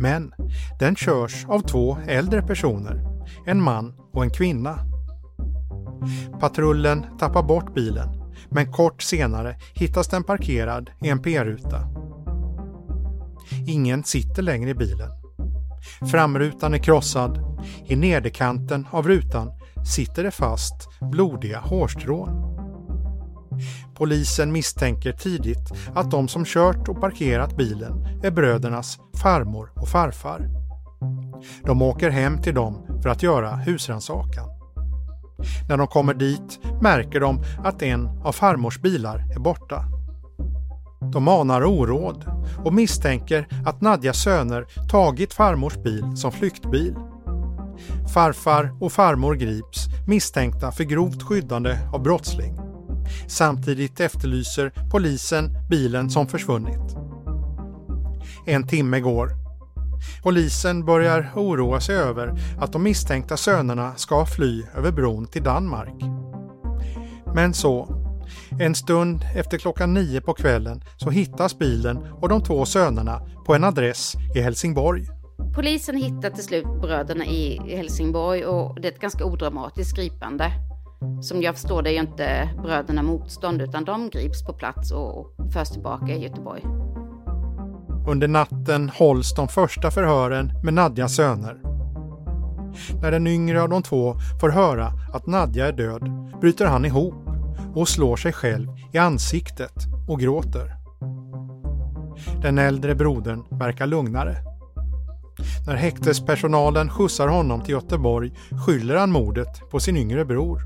[0.00, 0.32] Men
[0.78, 3.04] den körs av två äldre personer,
[3.46, 4.78] en man och en kvinna.
[6.40, 8.08] Patrullen tappar bort bilen,
[8.50, 11.82] men kort senare hittas den parkerad i en P-ruta.
[13.66, 15.10] Ingen sitter längre i bilen.
[16.10, 17.58] Framrutan är krossad.
[17.86, 19.52] I nederkanten av rutan
[19.88, 22.58] sitter det fast blodiga hårstrån.
[23.94, 30.48] Polisen misstänker tidigt att de som kört och parkerat bilen är brödernas farmor och farfar.
[31.64, 34.48] De åker hem till dem för att göra husrannsakan.
[35.68, 39.84] När de kommer dit märker de att en av farmors bilar är borta.
[41.12, 42.24] De anar oråd
[42.64, 46.94] och misstänker att Nadjas söner tagit farmors bil som flyktbil.
[48.14, 52.58] Farfar och farmor grips misstänkta för grovt skyddande av brottsling.
[53.26, 56.96] Samtidigt efterlyser polisen bilen som försvunnit.
[58.46, 59.30] En timme går.
[60.22, 66.02] Polisen börjar oroa sig över att de misstänkta sönerna ska fly över bron till Danmark.
[67.34, 67.88] Men så,
[68.60, 73.54] en stund efter klockan nio på kvällen så hittas bilen och de två sönerna på
[73.54, 75.17] en adress i Helsingborg.
[75.54, 80.52] Polisen hittar till slut bröderna i Helsingborg och det är ett ganska odramatiskt gripande.
[81.22, 85.34] Som jag förstår det är ju inte bröderna motstånd utan de grips på plats och
[85.52, 86.62] förs tillbaka i Göteborg.
[88.08, 91.60] Under natten hålls de första förhören med Nadjas söner.
[93.02, 97.14] När den yngre av de två får höra att Nadja är död bryter han ihop
[97.74, 99.74] och slår sig själv i ansiktet
[100.08, 100.76] och gråter.
[102.42, 104.36] Den äldre brodern verkar lugnare.
[105.66, 108.32] När häktespersonalen skjutsar honom till Göteborg
[108.66, 110.60] skyller han mordet på sin yngre bror,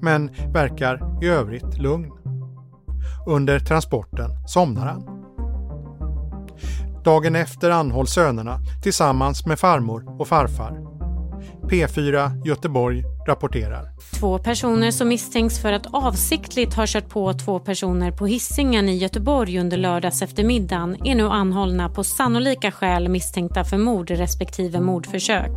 [0.00, 2.12] men verkar i övrigt lugn.
[3.26, 5.22] Under transporten somnar han.
[7.04, 10.91] Dagen efter anhålls sönerna tillsammans med farmor och farfar.
[11.70, 13.88] P4 Göteborg rapporterar.
[14.20, 18.96] Två personer som misstänks för att avsiktligt ha kört på två personer på hissingen i
[18.96, 25.50] Göteborg under lördags eftermiddagen är nu anhållna på sannolika skäl misstänkta för mord respektive mordförsök.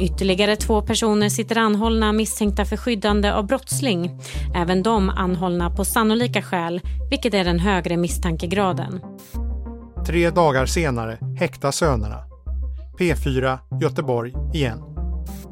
[0.00, 4.20] Ytterligare två personer sitter anhållna misstänkta för skyddande av brottsling.
[4.54, 9.00] Även de anhållna på sannolika skäl, vilket är den högre misstankegraden.
[10.06, 12.24] Tre dagar senare häktas sönerna.
[12.98, 14.87] P4 Göteborg igen.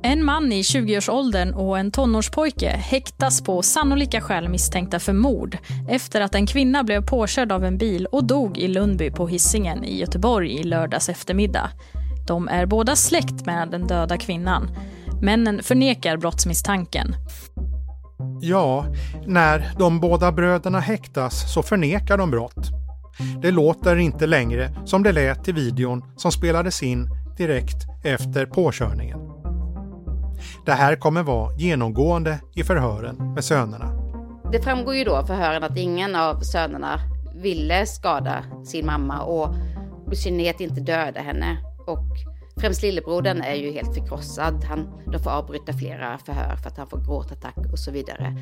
[0.07, 6.21] En man i 20-årsåldern och en tonårspojke häktas på sannolika skäl misstänkta för mord efter
[6.21, 9.99] att en kvinna blev påkörd av en bil och dog i Lundby på Hisingen i
[9.99, 11.71] Göteborg i lördags eftermiddag.
[12.27, 14.71] De är båda släkt med den döda kvinnan.
[15.23, 17.14] Männen förnekar brottsmisstanken.
[18.40, 18.87] Ja,
[19.27, 22.71] när de båda bröderna häktas så förnekar de brott.
[23.42, 29.36] Det låter inte längre som det lät i videon som spelades in direkt efter påkörningen.
[30.66, 33.92] Det här kommer vara genomgående i förhören med sönerna.
[34.52, 37.00] Det framgår ju då förhören att ingen av sönerna
[37.35, 39.55] ville skada sin mamma och
[40.12, 41.59] i synnerhet inte döda henne.
[41.87, 42.07] Och
[42.61, 44.64] främst lillebrodern är ju helt förkrossad.
[44.64, 48.37] Han, de får avbryta flera förhör för att han får gråtattack och så vidare.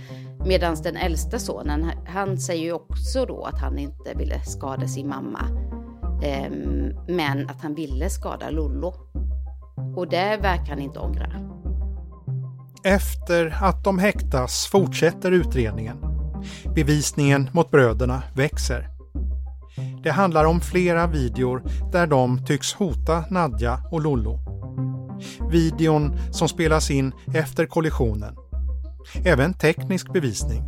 [0.47, 5.09] Medan den äldsta sonen, han säger ju också då att han inte ville skada sin
[5.09, 5.41] mamma.
[6.23, 6.51] Eh,
[7.09, 8.95] men att han ville skada Lollo.
[9.97, 11.55] Och det verkar han inte ångra.
[12.87, 15.97] Efter att de häktas fortsätter utredningen.
[16.75, 18.89] Bevisningen mot bröderna växer.
[20.03, 21.63] Det handlar om flera videor
[21.93, 24.41] där de tycks hota Nadja och Lollo.
[25.51, 28.35] Videon som spelas in efter kollisionen.
[29.25, 30.63] Även teknisk bevisning.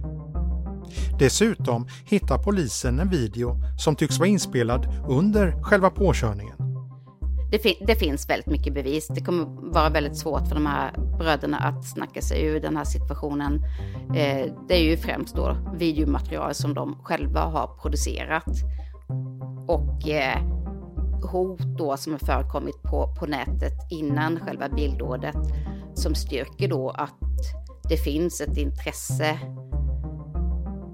[1.19, 6.66] Dessutom hittar polisen en video som tycks vara inspelad under själva påkörningen.
[7.51, 9.09] Det, fin det, finns väldigt mycket bevis.
[9.09, 12.85] Det kommer vara väldigt svårt för de här bröderna att snacka sig ur den här
[12.85, 13.65] situationen.
[14.15, 18.49] Eh, det är ju främst då videomaterial som de själva har producerat.
[19.69, 20.39] Och eh,
[21.33, 25.37] hot då som har förekommit på, på nätet innan själva bildådet
[25.95, 27.15] som styrker då att
[27.89, 29.39] det finns ett intresse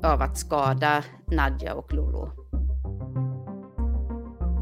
[0.02, 2.41] av att skada Nadja och Lolo.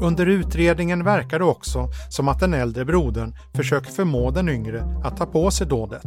[0.01, 5.17] Under utredningen verkar det också som att den äldre brodern försöker förmå den yngre att
[5.17, 6.05] ta på sig dådet.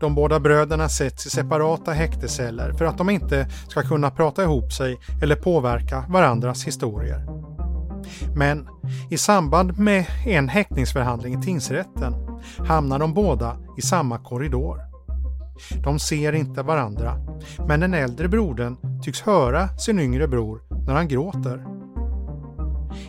[0.00, 4.72] De båda bröderna sätts i separata häkteceller för att de inte ska kunna prata ihop
[4.72, 7.26] sig eller påverka varandras historier.
[8.34, 8.68] Men
[9.10, 12.14] i samband med en häktningsförhandling i tingsrätten
[12.66, 14.80] hamnar de båda i samma korridor.
[15.84, 17.14] De ser inte varandra,
[17.68, 21.79] men den äldre brodern tycks höra sin yngre bror när han gråter.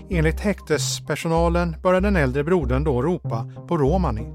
[0.10, 4.34] Enligt häktespersonalen börjar den äldre brodern då ropa på romani.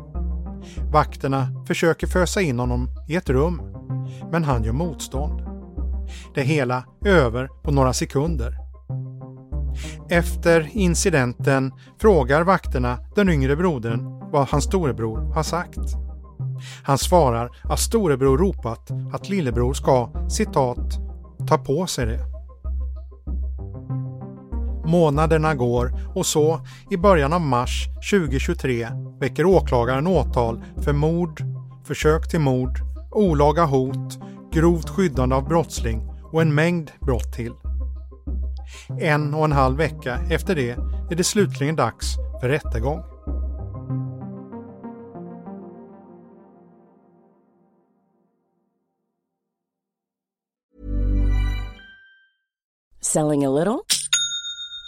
[0.93, 3.63] Vakterna försöker fösa in honom i ett rum,
[4.31, 5.43] men han gör motstånd.
[6.35, 8.59] Det hela är över på några sekunder.
[10.09, 15.79] Efter incidenten frågar vakterna den yngre brodern vad hans storebror har sagt.
[16.83, 20.99] Han svarar att storebror ropat att lillebror ska, citat,
[21.49, 22.36] ta på sig det.
[24.87, 26.61] Månaderna går och så,
[26.91, 28.89] i början av mars 2023,
[29.21, 31.43] väcker åklagaren åtal för mord,
[31.87, 32.79] försök till mord,
[33.11, 34.19] olaga hot,
[34.53, 37.53] grovt skyddande av brottsling och en mängd brott till.
[39.01, 40.71] En och en halv vecka efter det
[41.11, 43.03] är det slutligen dags för rättegång.
[53.01, 53.96] Selling a little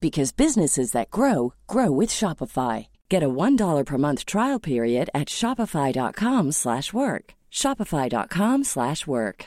[0.00, 2.88] because businesses that grow grow with Shopify.
[3.08, 7.34] Get a $1 per month trial period at shopify.com slash work.
[7.52, 9.46] Shopify.com slash work.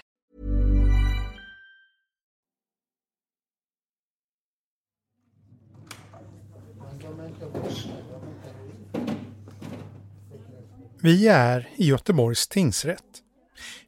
[11.01, 13.03] Vi är i Göteborgs tingsrätt.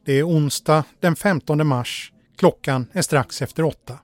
[0.06, 2.14] Det är onsdag den 15 mars.
[2.36, 4.00] Klockan är strax efter åtta.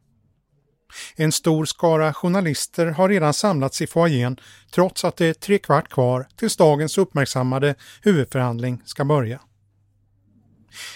[1.15, 4.39] En stor skara journalister har redan samlats i foajén
[4.71, 9.39] trots att det är tre kvart kvar tills dagens uppmärksammade huvudförhandling ska börja.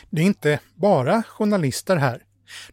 [0.09, 2.23] Det är inte bara journalister här.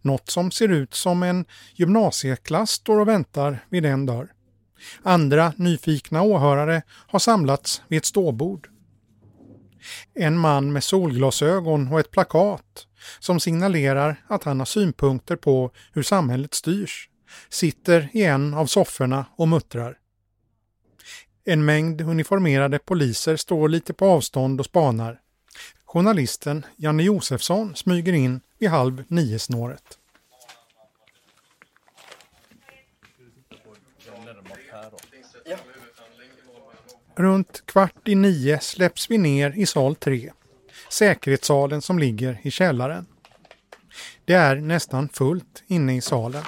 [0.03, 4.33] Något som ser ut som en gymnasieklass står och väntar vid en dörr.
[5.03, 8.69] Andra nyfikna åhörare har samlats vid ett ståbord.
[10.15, 12.87] En man med solglasögon och ett plakat
[13.19, 17.08] som signalerar att han har synpunkter på hur samhället styrs
[17.49, 19.99] sitter i en av sofforna och muttrar.
[21.45, 25.21] En mängd uniformerade poliser står lite på avstånd och spanar.
[25.85, 29.99] Journalisten Janne Josefsson smyger in vid halv nio-snåret.
[37.15, 40.33] Runt kvart i nio släpps vi ner i sal 3,
[40.91, 43.07] säkerhetssalen som ligger i källaren.
[44.25, 46.43] Det är nästan fullt inne i salen.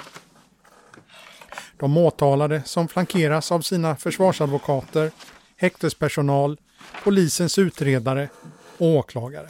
[1.81, 5.11] De åtalade som flankeras av sina försvarsadvokater,
[5.57, 6.57] häktespersonal,
[7.03, 8.29] polisens utredare
[8.77, 9.49] och åklagare.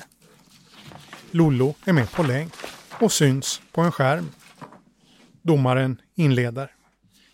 [1.31, 2.53] Lollo är med på länk
[3.01, 4.29] och syns på en skärm.
[5.41, 6.71] Domaren inleder.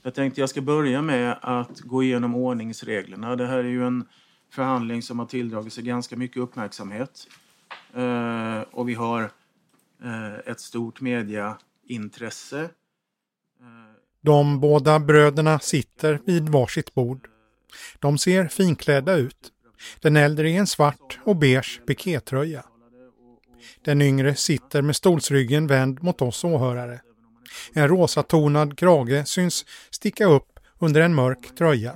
[0.03, 3.35] Jag tänkte jag ska börja med att gå igenom ordningsreglerna.
[3.35, 4.05] Det här är ju en
[4.53, 7.27] förhandling som har tilldragit sig ganska mycket uppmärksamhet.
[7.93, 9.21] Eh, och vi har
[10.03, 12.69] eh, ett stort mediaintresse.
[14.27, 17.27] De båda bröderna sitter vid varsitt bord.
[17.99, 19.51] De ser finklädda ut.
[20.01, 22.65] Den äldre i en svart och beige pikétröja.
[23.85, 27.01] Den yngre sitter med stolsryggen vänd mot oss åhörare.
[27.73, 31.95] En rosatonad krage syns sticka upp under en mörk tröja.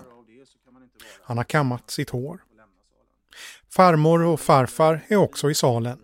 [1.24, 2.40] Han har kammat sitt hår.
[3.70, 5.98] Farmor och farfar är också i salen.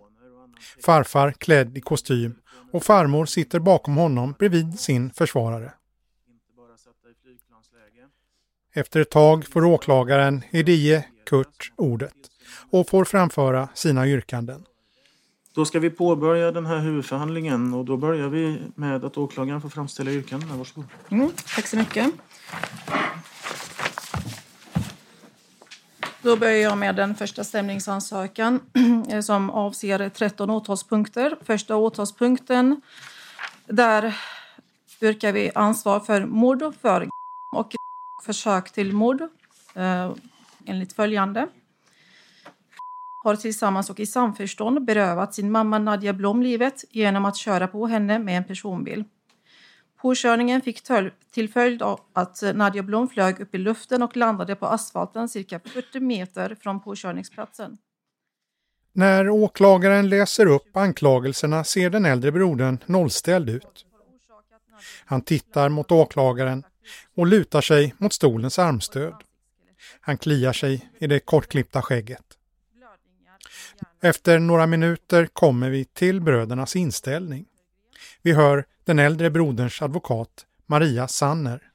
[0.85, 2.35] Farfar klädd i kostym
[2.71, 5.73] och farmor sitter bakom honom bredvid sin försvarare.
[8.77, 12.13] Efter ett tag får åklagaren Hedie Kurt ordet
[12.69, 14.65] och får framföra sina yrkanden.
[15.53, 19.69] Då ska vi påbörja den här huvudförhandlingen och då börjar vi med att åklagaren får
[19.69, 20.57] framställa yrkandena.
[20.57, 20.85] Varsågod.
[21.09, 22.11] Mm, tack så mycket.
[26.21, 28.59] Då börjar jag med den första stämningsansökan
[29.23, 31.37] som avser 13 åtalspunkter.
[31.45, 32.81] Första åtalspunkten,
[33.65, 34.17] där
[35.01, 37.07] yrkar vi ansvar för mord för
[37.55, 37.73] och
[38.23, 39.21] försök till mord
[39.75, 40.13] eh,
[40.65, 41.47] enligt följande.
[43.23, 47.87] Har tillsammans och i samförstånd berövat sin mamma Nadja Blom livet genom att köra på
[47.87, 49.03] henne med en personbil.
[50.01, 50.81] Påkörningen fick
[51.31, 55.59] till följd av att Nadja Blom flög upp i luften och landade på asfalten cirka
[55.59, 57.77] 40 meter från påkörningsplatsen.
[58.93, 63.85] När åklagaren läser upp anklagelserna ser den äldre brodern nollställd ut.
[65.05, 66.63] Han tittar mot åklagaren
[67.15, 69.15] och lutar sig mot stolens armstöd.
[70.01, 72.37] Han kliar sig i det kortklippta skägget.
[74.01, 77.45] Efter några minuter kommer vi till brödernas inställning.
[78.21, 81.71] Vi hör den äldre broderns advokat Maria Sanner.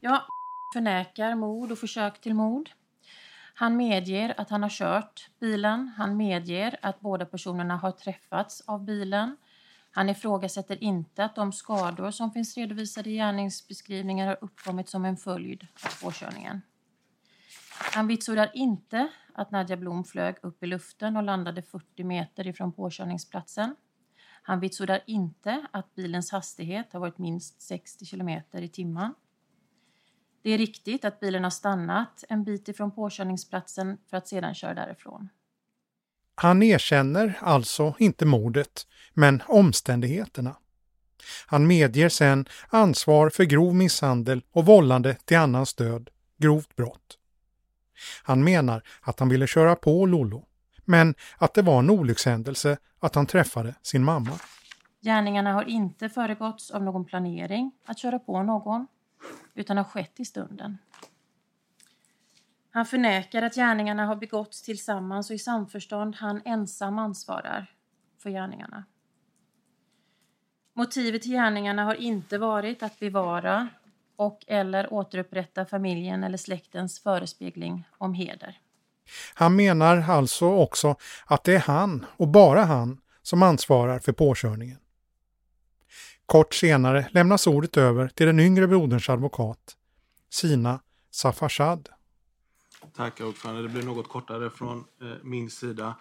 [0.00, 0.26] Ja,
[0.74, 2.70] förnekar mord och försök till mord.
[3.54, 5.92] Han medger att han har kört bilen.
[5.96, 9.36] Han medger att båda personerna har träffats av bilen.
[9.90, 15.16] Han ifrågasätter inte att de skador som finns redovisade i gärningsbeskrivningar har uppkommit som en
[15.16, 16.62] följd av påkörningen.
[17.94, 22.72] Han vitsordar inte att Nadja Blom flög upp i luften och landade 40 meter ifrån
[22.72, 23.76] påkörningsplatsen.
[24.42, 29.14] Han vitsordar inte att bilens hastighet har varit minst 60 kilometer i timmen.
[30.42, 34.74] Det är riktigt att bilen har stannat en bit ifrån påkörningsplatsen för att sedan köra
[34.74, 35.28] därifrån.
[36.42, 40.56] Han erkänner alltså inte mordet, men omständigheterna.
[41.46, 47.18] Han medger sen ansvar för grov misshandel och vållande till annans död, grovt brott.
[48.22, 50.46] Han menar att han ville köra på Lollo,
[50.84, 54.32] men att det var en olyckshändelse att han träffade sin mamma.
[55.00, 58.86] Gärningarna har inte föregåtts av någon planering att köra på någon,
[59.54, 60.78] utan har skett i stunden.
[62.72, 66.16] Han förnekar att gärningarna har begåtts tillsammans och i samförstånd.
[66.16, 67.66] Han ensam ansvarar
[68.22, 68.84] för gärningarna.
[70.74, 73.68] Motivet till gärningarna har inte varit att bevara
[74.16, 78.58] och eller återupprätta familjen eller släktens förespegling om heder.
[79.34, 80.96] Han menar alltså också
[81.26, 84.78] att det är han och bara han som ansvarar för påkörningen.
[86.26, 89.76] Kort senare lämnas ordet över till den yngre broderns advokat,
[90.30, 91.88] Sina Safarshad.
[93.00, 93.62] Tack ordförande.
[93.62, 95.94] Det blir något kortare från eh, min sida.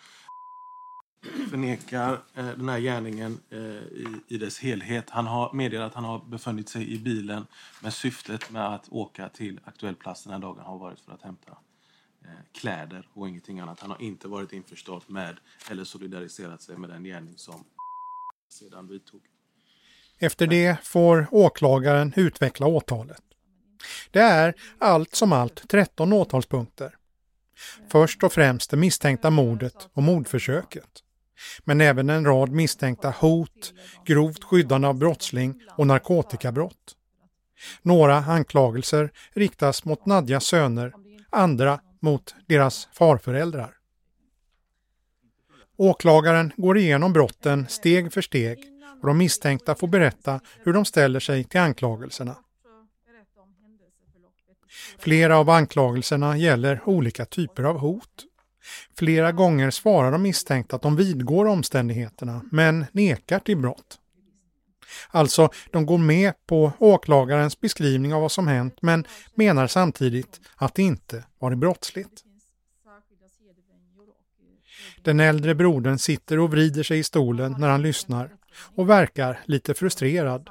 [1.50, 5.10] Förnekar eh, den här gärningen eh, i, i dess helhet.
[5.10, 7.46] Han har meddelat att han har befunnit sig i bilen
[7.82, 11.22] men syftet med att åka till aktuell plats den här dagen har varit för att
[11.22, 11.52] hämta
[12.26, 13.80] eh, kläder och ingenting annat.
[13.80, 15.40] Han har inte varit införstådd med
[15.72, 17.64] eller solidariserat sig med den gärning som
[18.50, 19.22] sedan vidtog.
[20.18, 23.29] Efter det får åklagaren utveckla åtalet.
[24.12, 26.96] Det är allt som allt 13 åtalspunkter.
[27.92, 31.04] Först och främst det misstänkta mordet och mordförsöket.
[31.64, 33.74] Men även en rad misstänkta hot,
[34.06, 36.96] grovt skyddande av brottsling och narkotikabrott.
[37.82, 40.94] Några anklagelser riktas mot Nadjas söner,
[41.30, 43.76] andra mot deras farföräldrar.
[45.78, 48.60] Åklagaren går igenom brotten steg för steg
[49.02, 52.36] och de misstänkta får berätta hur de ställer sig till anklagelserna.
[55.00, 58.26] Flera av anklagelserna gäller olika typer av hot.
[58.98, 64.00] Flera gånger svarar de misstänkta att de vidgår omständigheterna men nekar till brott.
[65.10, 69.06] Alltså, de går med på åklagarens beskrivning av vad som hänt men
[69.36, 72.24] menar samtidigt att det inte varit brottsligt.
[75.02, 78.30] Den äldre brodern sitter och vrider sig i stolen när han lyssnar
[78.76, 80.50] och verkar lite frustrerad.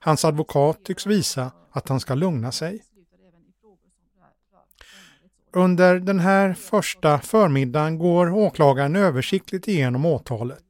[0.00, 2.82] Hans advokat tycks visa att han ska lugna sig.
[5.52, 10.64] Under den här första förmiddagen går åklagaren översiktligt igenom åtalet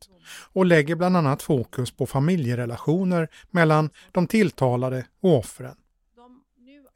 [0.52, 5.76] och lägger bland annat fokus på familjerelationer mellan de tilltalade och offren.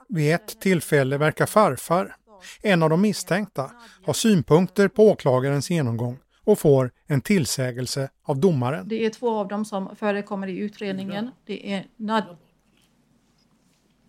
[0.08, 2.16] Vid ett tillfälle verkar farfar,
[2.62, 3.70] en av de misstänkta,
[4.06, 8.88] ha synpunkter på åklagarens genomgång och får en tillsägelse av domaren.
[8.88, 11.30] Det är två av dem som förekommer i utredningen.
[11.46, 12.36] Det är Nad...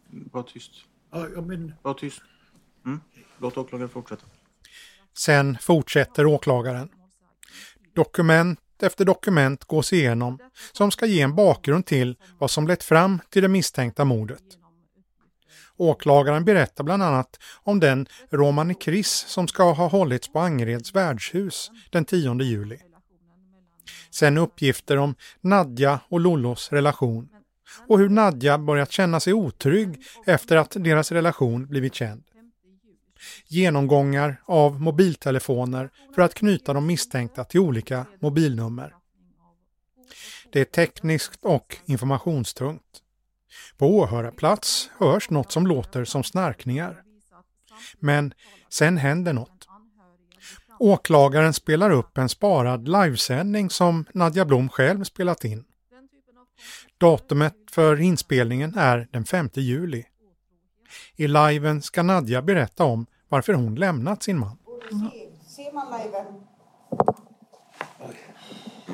[0.10, 0.72] Var tyst.
[1.12, 1.74] Ja, men...
[1.82, 2.22] Var tyst.
[3.38, 4.26] Låt åklagaren fortsätta.
[5.18, 6.90] Sen fortsätter åklagaren.
[7.96, 10.40] Dokument efter dokument gås igenom
[10.72, 14.44] som ska ge en bakgrund till vad som lett fram till det misstänkta mordet.
[15.78, 22.06] Åklagaren berättar bland annat om den romanikris som ska ha hållits på Angereds värdshus den
[22.06, 22.78] 10 juli.
[24.12, 27.30] Sen uppgifter om Nadja och Lollos relation
[27.88, 32.24] och hur Nadja börjat känna sig otrygg efter att deras relation blivit känd.
[33.48, 38.94] Genomgångar av mobiltelefoner för att knyta de misstänkta till olika mobilnummer.
[40.52, 42.82] Det är tekniskt och informationstungt.
[43.78, 47.02] På åhörarplats hörs något som låter som snarkningar.
[48.00, 48.34] Men
[48.70, 49.68] sen händer något.
[50.80, 55.66] Åklagaren spelar upp en sparad livesändning som Nadja Blom själv spelat in.
[56.98, 60.06] Datumet för inspelningen är den 5 juli.
[61.16, 64.58] I liven ska Nadja berätta om varför hon lämnat sin man.
[65.48, 66.26] Ser man liven?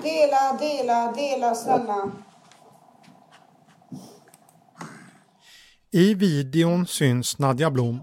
[0.04, 2.12] Dela, dela, dela snälla.
[5.92, 8.00] I videon syns Nadja Blom.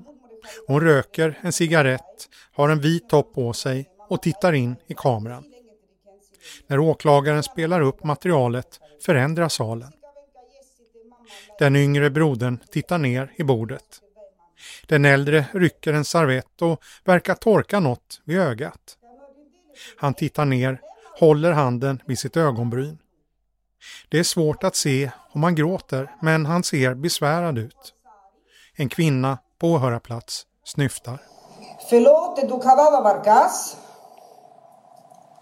[0.66, 5.44] Hon röker en cigarett, har en vit topp på sig och tittar in i kameran.
[6.66, 9.92] När åklagaren spelar upp materialet förändras salen.
[11.58, 14.02] Den yngre brodern tittar ner i bordet.
[14.88, 18.96] Den äldre rycker en servett och verkar torka något vid ögat.
[19.96, 20.80] Han tittar ner,
[21.18, 22.98] håller handen vid sitt ögonbryn.
[24.08, 27.94] Det är svårt att se om han gråter, men han ser besvärad ut.
[28.76, 31.18] En kvinna på åhörarplats snyftar.
[31.90, 33.76] Förlåt, du kavava varkas.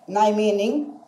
[0.07, 1.01] Nej mening.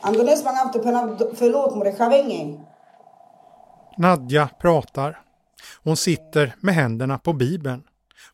[0.00, 2.69] Andones jag avte pena förlåt.
[4.00, 5.20] Nadja pratar.
[5.84, 7.82] Hon sitter med händerna på bibeln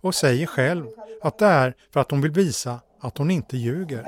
[0.01, 0.87] och säger själv
[1.23, 4.07] att det är för att hon vill visa att hon inte ljuger.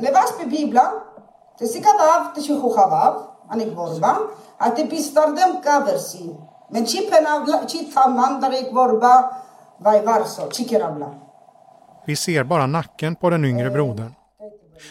[12.06, 14.14] Vi ser bara nacken på den yngre brodern.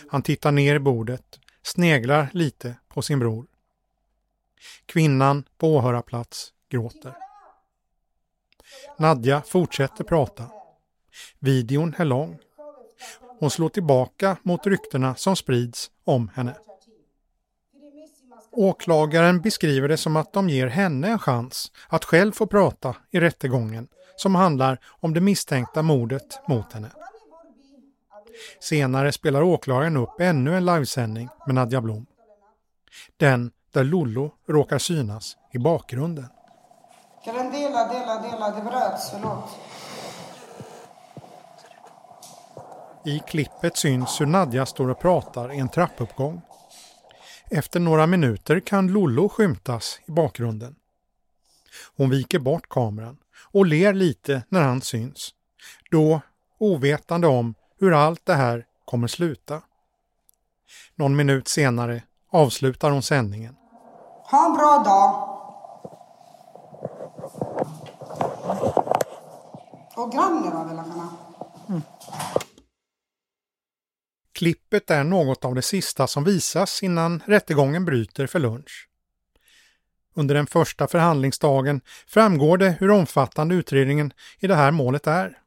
[0.10, 3.46] Han tittar ner i bordet, sneglar lite på sin bror.
[4.86, 7.14] Kvinnan på åhörarplats gråter.
[8.98, 10.50] Nadja fortsätter prata.
[11.40, 12.40] Videon är lång.
[13.40, 16.56] Hon slår tillbaka mot ryktena som sprids om henne.
[18.52, 23.20] Åklagaren beskriver det som att de ger henne en chans att själv få prata i
[23.20, 26.92] rättegången som handlar om det misstänkta mordet mot henne.
[28.60, 32.06] Senare spelar åklagaren upp ännu en livesändning med Nadja Blom.
[33.18, 36.28] Den där Lollo råkar synas i bakgrunden.
[37.28, 38.50] Kan den dela, dela, dela?
[38.50, 39.50] Det bröts, förlåt.
[43.06, 46.42] I klippet syns hur Nadja står och pratar i en trappuppgång.
[47.52, 50.76] Efter några minuter kan Lollo skymtas i bakgrunden.
[51.98, 53.18] Hon viker bort kameran
[53.52, 55.34] och ler lite när han syns.
[55.92, 56.22] Då
[56.58, 59.62] ovetande om hur allt det här kommer sluta.
[60.96, 63.56] Någon minut senare avslutar hon sändningen.
[64.32, 65.37] Ha en bra dag.
[69.98, 70.68] Och grannen då,
[71.70, 71.82] Mm.
[74.32, 78.90] Klippet är något av det sista som visas innan rättegången bryter för lunch.
[80.14, 85.40] Under den första förhandlingsdagen framgår det hur omfattande utredningen i det här målet är.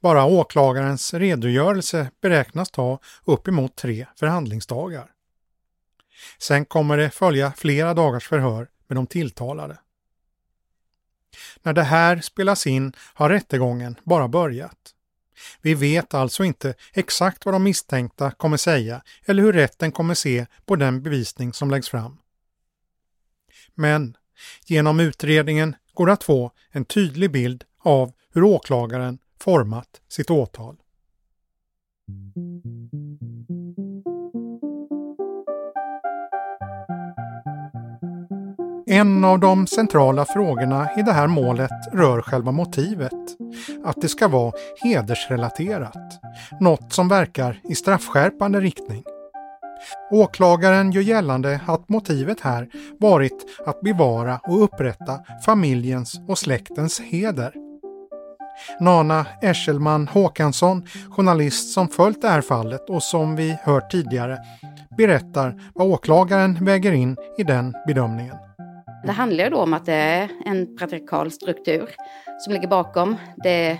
[0.00, 5.10] Bara åklagarens redogörelse beräknas ta uppemot tre förhandlingsdagar.
[6.38, 9.78] Sen kommer det följa flera dagars förhör med de tilltalade.
[11.62, 14.94] När det här spelas in har rättegången bara börjat.
[15.62, 20.46] Vi vet alltså inte exakt vad de misstänkta kommer säga eller hur rätten kommer se
[20.66, 22.18] på den bevisning som läggs fram.
[23.74, 24.16] Men
[24.66, 30.76] genom utredningen går det att få en tydlig bild av hur åklagaren format sitt åtal.
[38.92, 43.12] En av de centrala frågorna i det här målet rör själva motivet.
[43.84, 46.20] Att det ska vara hedersrelaterat.
[46.60, 49.02] Något som verkar i straffskärpande riktning.
[50.10, 52.68] Åklagaren gör gällande att motivet här
[52.98, 57.54] varit att bevara och upprätta familjens och släktens heder.
[58.80, 64.38] Nana Eschelman Håkansson, journalist som följt det här fallet och som vi hört tidigare,
[64.96, 68.36] berättar vad åklagaren väger in i den bedömningen.
[69.04, 71.90] Det handlar ju då om att det är en patriarkal struktur
[72.38, 73.16] som ligger bakom.
[73.36, 73.78] Det,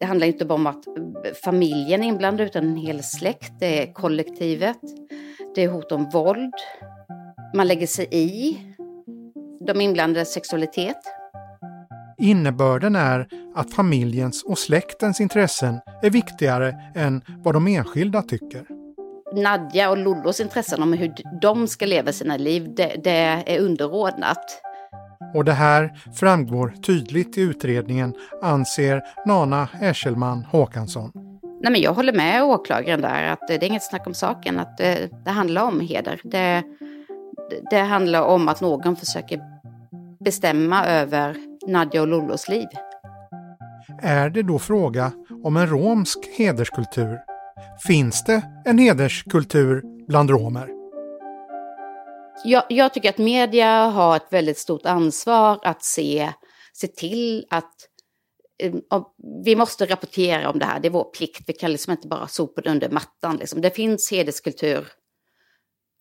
[0.00, 0.84] det handlar inte bara om att
[1.44, 3.52] familjen är inblandad utan en hel släkt.
[3.60, 4.78] Det är kollektivet.
[5.54, 6.54] Det är hot om våld.
[7.54, 8.58] Man lägger sig i
[9.66, 10.96] de inblandades sexualitet.
[12.18, 18.81] Innebörden är att familjens och släktens intressen är viktigare än vad de enskilda tycker.
[19.34, 24.62] Nadja och Lollos intressen om hur de ska leva sina liv, det, det är underordnat.
[25.34, 31.10] Och det här framgår tydligt i utredningen, anser Nana Eschelman Håkansson.
[31.62, 34.78] Nej, men jag håller med åklagaren där att det är inget snack om saken, att
[34.78, 36.20] det, det handlar om heder.
[36.24, 36.62] Det,
[37.70, 39.40] det handlar om att någon försöker
[40.24, 42.68] bestämma över Nadja och Lollos liv.
[44.02, 45.12] Är det då fråga
[45.44, 47.18] om en romsk hederskultur?
[47.86, 50.68] Finns det en hederskultur bland romer?
[52.44, 56.32] Jag, jag, tycker att media har ett väldigt stort ansvar att se,
[56.72, 57.72] se till att
[58.62, 58.74] eh,
[59.44, 61.42] vi måste rapportera om det här, det är vår plikt.
[61.46, 63.36] Vi kan liksom inte bara sopa det under mattan.
[63.36, 63.60] Liksom.
[63.60, 64.88] Det finns hederskultur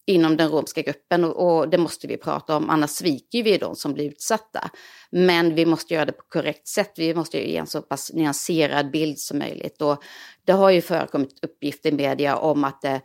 [0.06, 3.76] inom den romska gruppen och, och, det måste vi prata om, annars sviker vi de
[3.76, 4.70] som blir utsatta.
[5.12, 8.91] Men vi måste göra det på korrekt sätt, vi måste ge en så pass nyanserad
[8.91, 9.82] bild som möjligt.
[9.82, 10.04] Och
[10.45, 13.02] det har ju förekommit uppgifter i media om att det,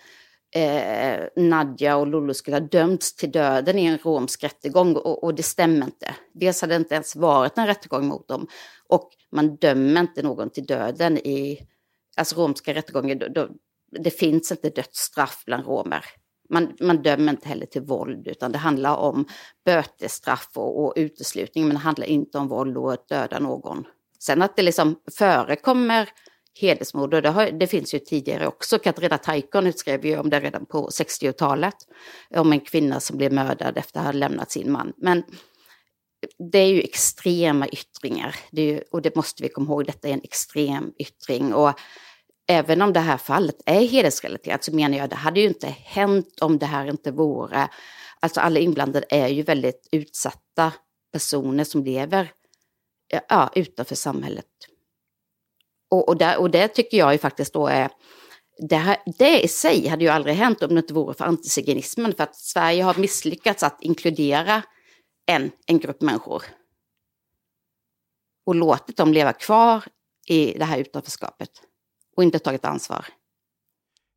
[0.55, 5.35] eh, Nadja och Lollo skulle ha dömts till döden i en romsk rättegång och, och
[5.35, 6.15] det stämmer inte.
[6.35, 8.47] Dels hade det inte ens varit en rättegång mot dem
[8.89, 11.67] och man dömer inte någon till döden i
[12.17, 13.15] alltså romska rättegångar.
[13.15, 13.49] Då, då,
[13.91, 16.05] det finns inte dödsstraff bland romer.
[16.51, 19.25] Man, man dömer inte heller till våld, utan det handlar om
[19.65, 23.85] bötesstraff och, och uteslutning, men det handlar inte om våld och att döda någon.
[24.19, 26.09] Sen att det liksom förekommer
[26.61, 28.79] hedersmord, och det, har, det finns ju tidigare också.
[28.79, 31.75] Katarina Taikon skrev ju om det redan på 60-talet,
[32.35, 34.93] om en kvinna som blev mördad efter att ha lämnat sin man.
[34.97, 35.23] Men
[36.53, 40.13] det är ju extrema yttringar, det ju, och det måste vi komma ihåg, detta är
[40.13, 41.55] en extrem yttring.
[41.55, 41.73] Och
[42.47, 45.67] även om det här fallet är hedersrelaterat så menar jag att det hade ju inte
[45.67, 47.69] hänt om det här inte vore...
[48.21, 50.73] Alltså alla inblandade är ju väldigt utsatta
[51.13, 52.33] personer som lever
[53.29, 54.47] ja, utanför samhället.
[55.91, 57.91] Och, och, där, och det tycker jag ju faktiskt då är...
[58.69, 62.15] Det, här, det i sig hade ju aldrig hänt om det inte vore för antiziganismen,
[62.15, 64.63] för att Sverige har misslyckats att inkludera
[65.27, 66.43] en, en grupp människor.
[68.47, 69.85] Och låtit dem leva kvar
[70.29, 71.51] i det här utanförskapet
[72.17, 73.07] och inte tagit ansvar.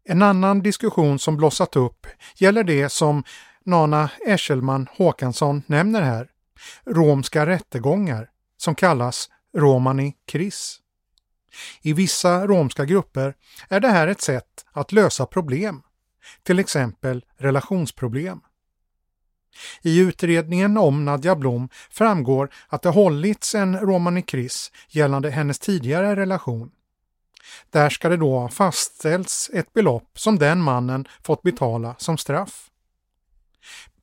[0.04, 3.24] En annan diskussion som blossat upp gäller det som
[3.66, 6.30] Nana Eschelman Håkansson nämner här,
[6.86, 10.80] romska rättegångar som kallas romani kris.
[11.82, 13.36] I vissa romska grupper
[13.70, 15.82] är det här ett sätt att lösa problem,
[16.44, 18.42] till exempel relationsproblem.
[19.82, 26.16] I utredningen om Nadja Blom framgår att det hållits en romani kris gällande hennes tidigare
[26.16, 26.72] relation.
[27.70, 32.70] Där ska det då ha fastställts ett belopp som den mannen fått betala som straff.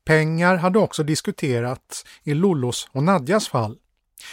[0.05, 3.79] Pengar hade också diskuterats i Lollos och Nadjas fall,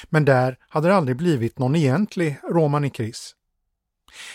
[0.10, 3.36] men där hade det aldrig blivit någon egentlig romani kris.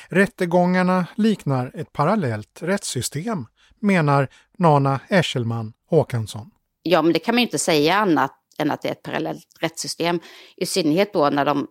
[0.08, 3.46] Rättegångarna liknar ett parallellt rättssystem,
[3.80, 6.50] menar Nana Eschelman Håkansson.
[6.82, 9.46] Ja, men det kan man ju inte säga annat än att det är ett parallellt
[9.60, 10.20] rättssystem.
[10.56, 11.66] I synnerhet då när de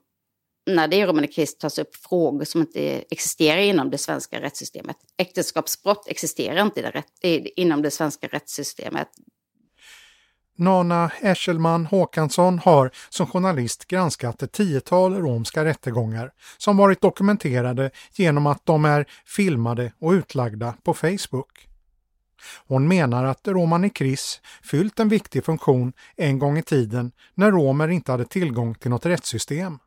[0.68, 4.98] när det i Romani Krist tas upp frågor som inte existerar inom det svenska rättssystemet.
[5.18, 9.08] Äktenskapsbrott existerar inte det rätt, inom det svenska rättssystemet.
[10.58, 18.48] Nana Eschelman Håkansson har som journalist granskat ett tiotal romska rättegångar som varit dokumenterade genom
[18.48, 21.68] att de är filmade och utlagda på Facebook.
[22.68, 27.88] Hon menar att Romani Kris fyllt en viktig funktion en gång i tiden när romer
[27.88, 29.80] inte hade tillgång till något rättssystem.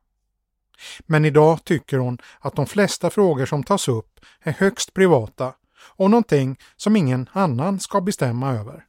[1.07, 5.53] Men idag tycker hon att de flesta frågor som tas upp är högst privata
[5.97, 8.85] och någonting som ingen annan ska bestämma över.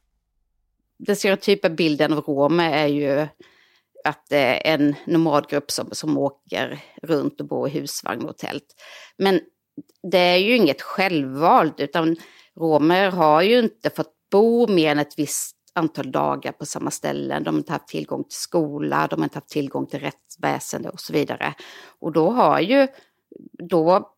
[0.98, 3.26] Den stereotypa bilden av romer är ju
[4.04, 8.66] att det är en nomadgrupp som, som åker runt och bor i husvagn och tält.
[9.18, 9.40] Men
[10.10, 12.16] det är ju inget självvalt utan
[12.56, 17.44] romer har ju inte fått bo mer än ett visst antal dagar på samma ställen.
[17.44, 21.00] De har inte haft tillgång till skola, de har inte haft tillgång till rättsväsende och
[21.00, 21.54] så vidare.
[22.00, 22.88] Och då har ju,
[23.68, 24.14] då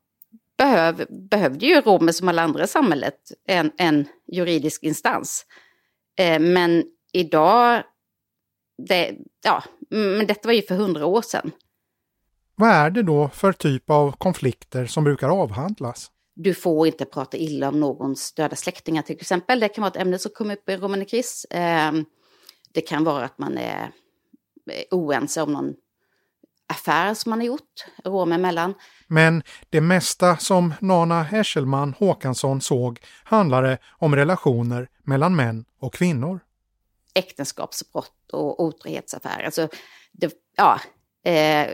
[0.59, 5.47] behöv, behövde ju romer som alla andra i samhället en, en juridisk instans.
[6.19, 7.83] Eh, men idag,
[8.89, 11.51] det, ja, men detta var ju för hundra år sedan.
[12.57, 16.11] Vad är det då för typ av konflikter som brukar avhandlas?
[16.35, 19.61] Du får inte prata illa om någons döda släktingar till exempel.
[19.61, 21.47] Det kan vara ett ämne som kommer upp i Romani Kris.
[21.51, 22.05] Ehm,
[22.73, 23.91] det kan vara att man är
[24.91, 25.75] oense om någon
[26.67, 28.75] affär som man har gjort, romer emellan.
[29.07, 36.41] Men det mesta som Nana Eschelman Håkansson såg handlade om relationer mellan män och kvinnor.
[37.15, 39.45] Äktenskapsbrott och otrohetsaffärer.
[39.45, 39.69] Alltså,
[40.13, 40.81] det, ja,
[41.31, 41.71] eh,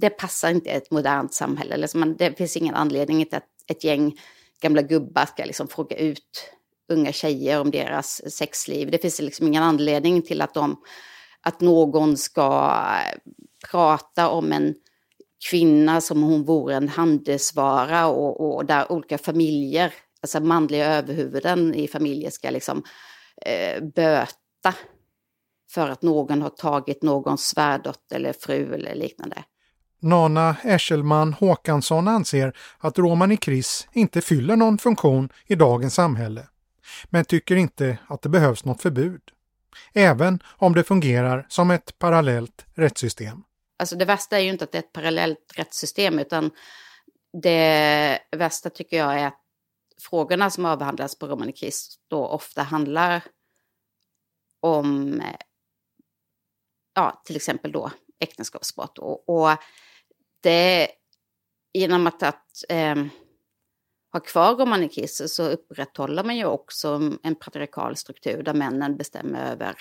[0.00, 1.76] det passar inte ett modernt samhälle.
[1.76, 4.18] Liksom man, det finns ingen anledning till att ett gäng
[4.60, 6.50] gamla gubbar ska liksom fråga ut
[6.88, 8.90] unga tjejer om deras sexliv.
[8.90, 10.82] Det finns liksom ingen anledning till att de,
[11.40, 12.76] att någon ska
[13.70, 14.74] prata om en
[15.50, 21.88] kvinna som hon vore en handelsvara och, och där olika familjer, alltså manliga överhuvuden i
[21.88, 22.82] familjer ska liksom
[23.46, 24.74] eh, böta
[25.70, 29.44] för att någon har tagit någons svärdotter eller fru eller liknande.
[30.00, 36.48] Nana Eschelman Håkansson anser att romani Kris inte fyller någon funktion i dagens samhälle,
[37.10, 39.20] men tycker inte att det behövs något förbud.
[39.92, 43.42] Även om det fungerar som ett parallellt rättssystem.
[43.78, 46.50] Alltså det värsta är ju inte att det är ett parallellt rättssystem utan
[47.42, 49.40] det värsta tycker jag är att
[50.10, 53.24] frågorna som avhandlas på romani Kris då ofta handlar
[54.60, 55.36] om eh,
[56.94, 57.90] ja, till exempel då
[58.20, 58.98] äktenskapsbrott.
[58.98, 59.50] Och, och
[60.40, 60.88] det,
[61.72, 62.96] genom att, att eh,
[64.12, 69.74] ha kvar romanikisser så upprätthåller man ju också en patriarkal struktur där männen bestämmer över,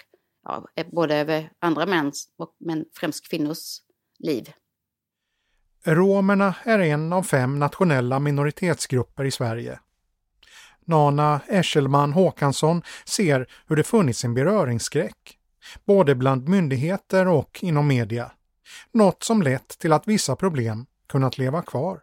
[0.43, 2.27] ja, e-, både över andra mäns,
[2.59, 3.77] men främst kvinnors
[4.19, 4.53] liv.
[5.85, 9.79] Romerna är en av fem nationella minoritetsgrupper i Sverige.
[10.85, 15.37] Nana Eschelman Håkansson ser hur det funnits en beröringsskräck,
[15.85, 18.31] både bland myndigheter och inom media.
[18.91, 22.01] Något som lett till att vissa problem kunnat leva kvar.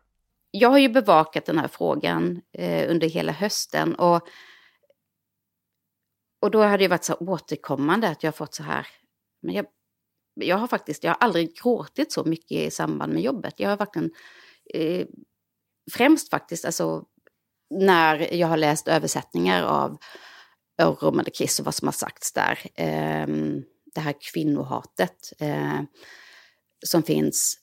[0.50, 4.28] Jag har ju bevakat den här frågan eh, under hela hösten och,
[6.40, 8.86] och då har det varit så återkommande att jag har fått så här,
[9.42, 9.66] men jag,
[10.34, 13.60] jag har faktiskt, jag har aldrig gråtit så mycket i samband med jobbet.
[13.60, 14.10] Jag har verkligen,
[14.74, 15.06] eh,
[15.92, 17.04] främst faktiskt, alltså
[17.70, 19.98] när jag har läst översättningar av
[20.78, 22.58] Romade Kiss och vad som har sagts där.
[22.74, 23.26] Eh,
[23.94, 25.80] det här kvinnohatet eh,
[26.86, 27.58] som finns.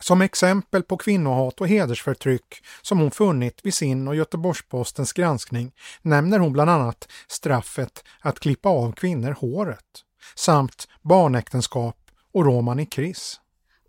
[0.00, 6.38] Som exempel på kvinnohat och hedersförtryck som hon funnit vid sin och Göteborgs-Postens granskning nämner
[6.38, 10.04] hon bland annat straffet att klippa av kvinnor håret
[10.34, 11.96] samt barnäktenskap
[12.32, 13.40] och romani kris.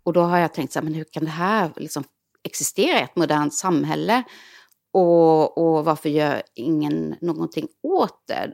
[0.04, 2.04] Och då har jag tänkt så här, men hur kan det här liksom
[2.42, 4.22] existera i ett modernt samhälle?
[4.92, 8.52] Och, och varför gör ingen någonting åt det?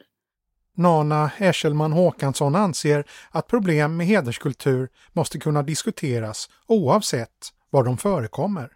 [0.77, 8.73] Nana Eschelman Håkansson anser att problem med hederskultur måste kunna diskuteras oavsett var de förekommer.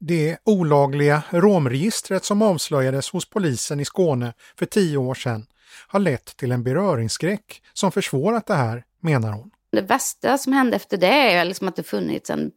[0.00, 5.46] Det olagliga romregistret som avslöjades hos polisen i Skåne för tio år sedan
[5.88, 9.50] har lett till en beröringsskräck som försvårat det här, menar hon.
[9.72, 12.50] Det värsta som hände efter det är liksom att det funnits en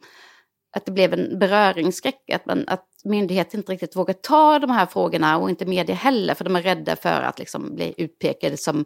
[0.74, 4.86] att det blev en beröringsskräck, att, man, att myndigheter inte riktigt vågar ta de här
[4.86, 8.86] frågorna och inte media heller, för de är rädda för att liksom bli utpekade som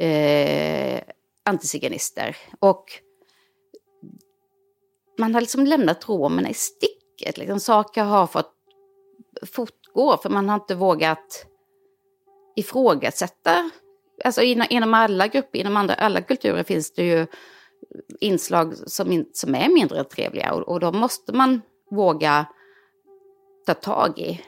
[0.00, 1.00] eh,
[1.44, 2.36] antiziganister.
[2.60, 2.84] Och
[5.18, 7.38] man har liksom lämnat romerna i sticket.
[7.38, 7.60] Liksom.
[7.60, 8.54] Saker har fått
[9.52, 11.46] fortgå, för man har inte vågat
[12.56, 13.70] ifrågasätta.
[14.24, 17.26] Alltså inom, inom alla grupper, inom andra, alla kulturer finns det ju
[18.20, 21.60] inslag som, in, som är mindre trevliga och, och då måste man
[21.90, 22.46] våga
[23.66, 24.40] ta tag i.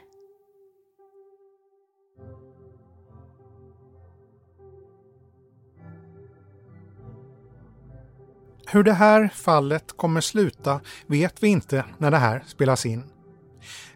[8.72, 13.04] Hur det här fallet kommer sluta vet vi inte när det här spelas in.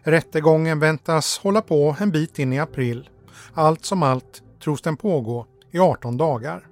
[0.01, 3.09] Rättegången väntas hålla på en bit in i april.
[3.53, 6.67] Allt som allt tros den pågå i 18 dagar.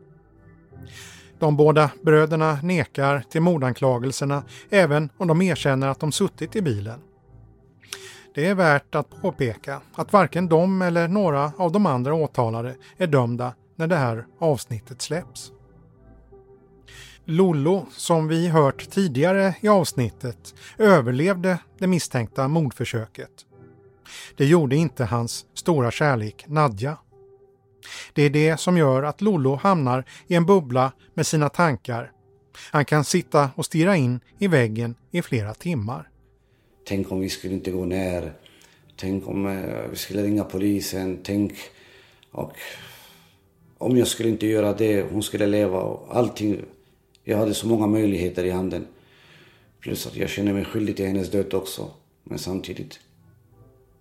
[1.43, 6.99] De båda bröderna nekar till mordanklagelserna även om de erkänner att de suttit i bilen.
[8.35, 13.07] Det är värt att påpeka att varken de eller några av de andra åtalade är
[13.07, 15.51] dömda när det här avsnittet släpps.
[17.25, 23.45] Lollo, som vi hört tidigare i avsnittet, överlevde det misstänkta mordförsöket.
[24.37, 26.97] Det gjorde inte hans stora kärlek Nadja.
[28.13, 32.11] Det är det som gör att Lollo hamnar i en bubbla med sina tankar.
[32.71, 36.09] Han kan sitta och stirra in i väggen i flera timmar.
[36.85, 38.33] Tänk om vi skulle inte gå ner.
[38.95, 41.19] Tänk om eh, vi skulle ringa polisen.
[41.23, 41.53] Tänk...
[42.31, 42.57] Och
[43.77, 46.61] om jag skulle inte göra det, hon skulle leva och allting.
[47.23, 48.87] Jag hade så många möjligheter i handen.
[49.79, 51.91] Plus att jag känner mig skyldig till hennes död också.
[52.23, 52.99] Men samtidigt,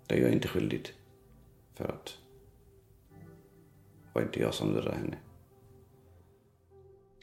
[0.07, 0.87] det är jag inte skyldig.
[1.75, 2.17] För att
[4.13, 5.17] var inte jag som dödade henne.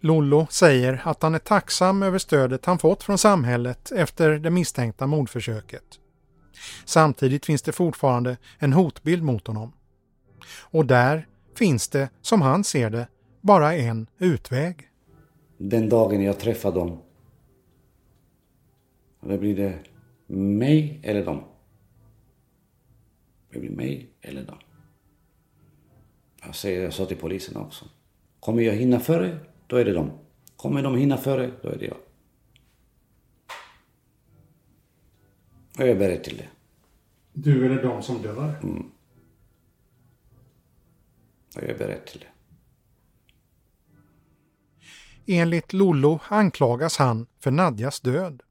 [0.01, 5.07] Lollo säger att han är tacksam över stödet han fått från samhället efter det misstänkta
[5.07, 5.99] mordförsöket.
[6.85, 9.71] Samtidigt finns det fortfarande en hotbild mot honom.
[10.61, 13.07] Och där finns det, som han ser det,
[13.41, 14.89] bara en utväg.
[15.57, 17.01] Den dagen jag träffar dem,
[19.21, 19.79] då blir det
[20.35, 21.43] mig eller dem.
[23.51, 24.57] Det blir mig eller dem.
[26.41, 27.85] Jag, säger, jag sa till polisen också.
[28.39, 30.11] Kommer jag hinna före då är det de.
[30.55, 31.97] Kommer de hinna före, då är det jag.
[35.77, 36.47] Och jag är beredd till det.
[37.33, 38.59] Du eller de som dör?
[38.63, 38.91] Mm.
[41.55, 42.27] Och jag är beredd till det.
[45.33, 48.41] Enligt Lollo anklagas han för Nadjas död.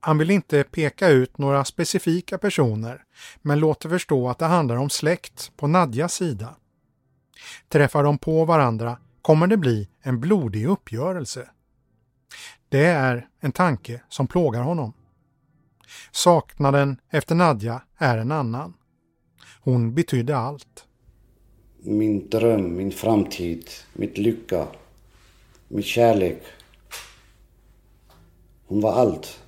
[0.00, 3.04] Han vill inte peka ut några specifika personer
[3.42, 6.56] men låter förstå att det handlar om släkt på Nadjas sida.
[7.68, 11.48] Träffar de på varandra kommer det bli en blodig uppgörelse.
[12.68, 14.92] Det är en tanke som plågar honom.
[16.12, 18.74] Saknaden efter Nadja är en annan.
[19.60, 20.84] Hon betydde allt.
[21.78, 24.66] Min dröm, min framtid, mitt lycka,
[25.68, 26.42] min kärlek.
[28.66, 29.42] Hon var allt.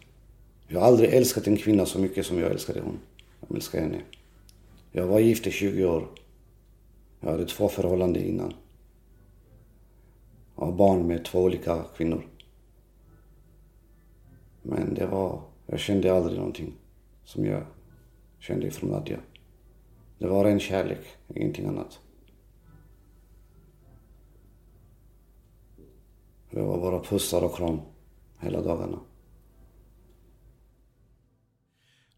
[0.69, 2.99] Jag har aldrig älskat en kvinna så mycket som jag älskade hon.
[3.41, 4.01] Jag älskar henne.
[4.93, 6.09] Jag var gift i 20 år.
[7.25, 8.55] Jag hade två förhållanden innan.
[10.57, 12.27] Jag har barn med två olika kvinnor.
[14.63, 16.75] Men det var, jag kände aldrig någonting
[17.25, 17.67] som jag
[18.39, 19.21] kände från Nadja.
[20.19, 22.01] Det var ren kärlek, ingenting annat.
[26.51, 27.81] Det var bara pussar och kram
[28.39, 29.01] hela dagarna.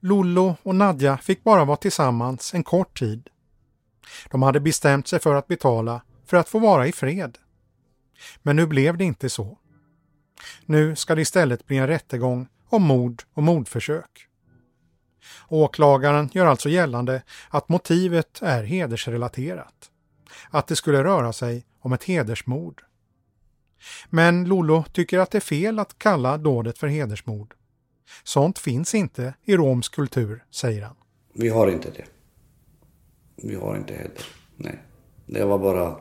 [0.01, 3.31] Lollo och Nadja fick bara vara tillsammans en kort tid.
[4.31, 7.39] De hade bestämt sig för att betala för att få vara i fred.
[8.43, 9.59] Men nu blev det inte så.
[10.67, 14.29] Nu ska det istället bli en rättegång om mord och mordförsök.
[15.49, 19.91] Åklagaren gör alltså gällande att motivet är hedersrelaterat.
[20.51, 22.83] Att det skulle röra sig om ett hedersmord.
[24.11, 27.55] Men Lollo tycker att det är fel att kalla dådet för hedersmord.
[28.25, 30.97] Sånt finns inte i romsk kultur, säger han.
[31.33, 32.05] Vi har inte det.
[33.37, 34.27] Vi har inte heder.
[34.57, 34.79] Nej.
[35.27, 36.01] Det var bara...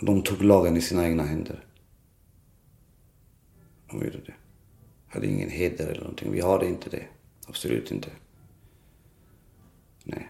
[0.00, 1.66] De tog lagen i sina egna händer.
[3.90, 4.34] De gjorde det.
[5.08, 6.32] Hade ingen heder eller någonting.
[6.32, 7.06] Vi har inte det.
[7.46, 8.10] Absolut inte.
[10.04, 10.28] Nej.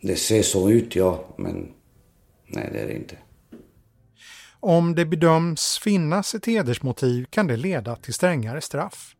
[0.00, 1.72] Det ser så ut, ja, men
[2.46, 3.18] nej, det är det inte.
[4.60, 9.16] Om det bedöms finnas ett hedersmotiv kan det leda till strängare straff.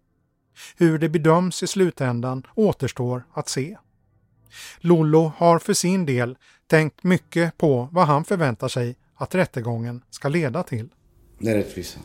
[0.76, 3.76] Hur det bedöms i slutändan återstår att se.
[4.78, 6.36] Lollo har för sin del
[6.66, 10.88] tänkt mycket på vad han förväntar sig att rättegången ska leda till.
[11.38, 12.00] Det är rättvisa.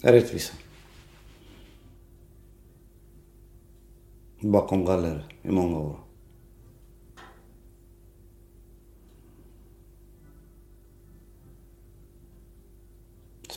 [0.00, 0.54] Det är rättvisa.
[4.40, 6.07] Bakom galler i många år.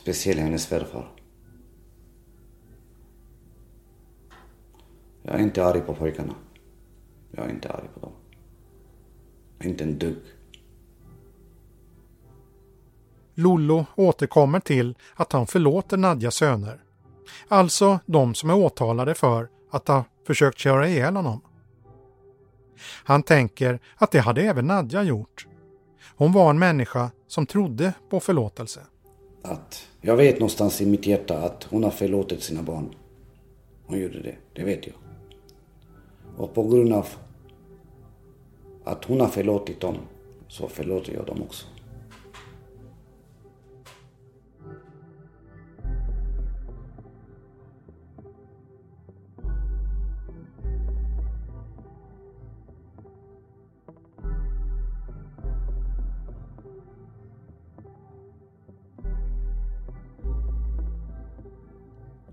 [0.02, 1.08] Speciellt hennes svärfar.
[5.22, 6.34] Jag är inte arg på pojkarna.
[7.30, 8.12] Jag är inte arg på dem.
[9.64, 10.22] Inte en dugg.
[13.34, 16.82] Lollo återkommer till att han förlåter Nadjas söner.
[17.48, 21.40] Alltså de som är åtalade för att ha försökt köra ihjäl honom.
[23.04, 25.46] Han tänker att det hade även Nadja gjort.
[26.16, 28.80] Hon var en människa som trodde på förlåtelse.
[29.42, 32.94] Att jag vet någonstans i mitt hjärta att hon har förlåtit sina barn.
[33.86, 34.96] Hon gjorde det, det vet jag.
[36.36, 37.08] Och på grund av
[38.84, 39.96] att hon har förlåtit dem
[40.48, 41.66] så förlåter jag dem också.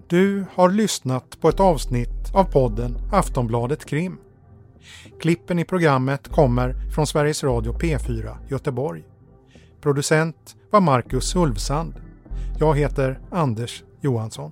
[0.09, 4.17] Du har lyssnat på ett avsnitt av podden Aftonbladet Krim.
[5.21, 9.03] Klippen i programmet kommer från Sveriges Radio P4 Göteborg.
[9.81, 11.93] Producent var Marcus Ulfsand.
[12.59, 14.51] Jag heter Anders Johansson.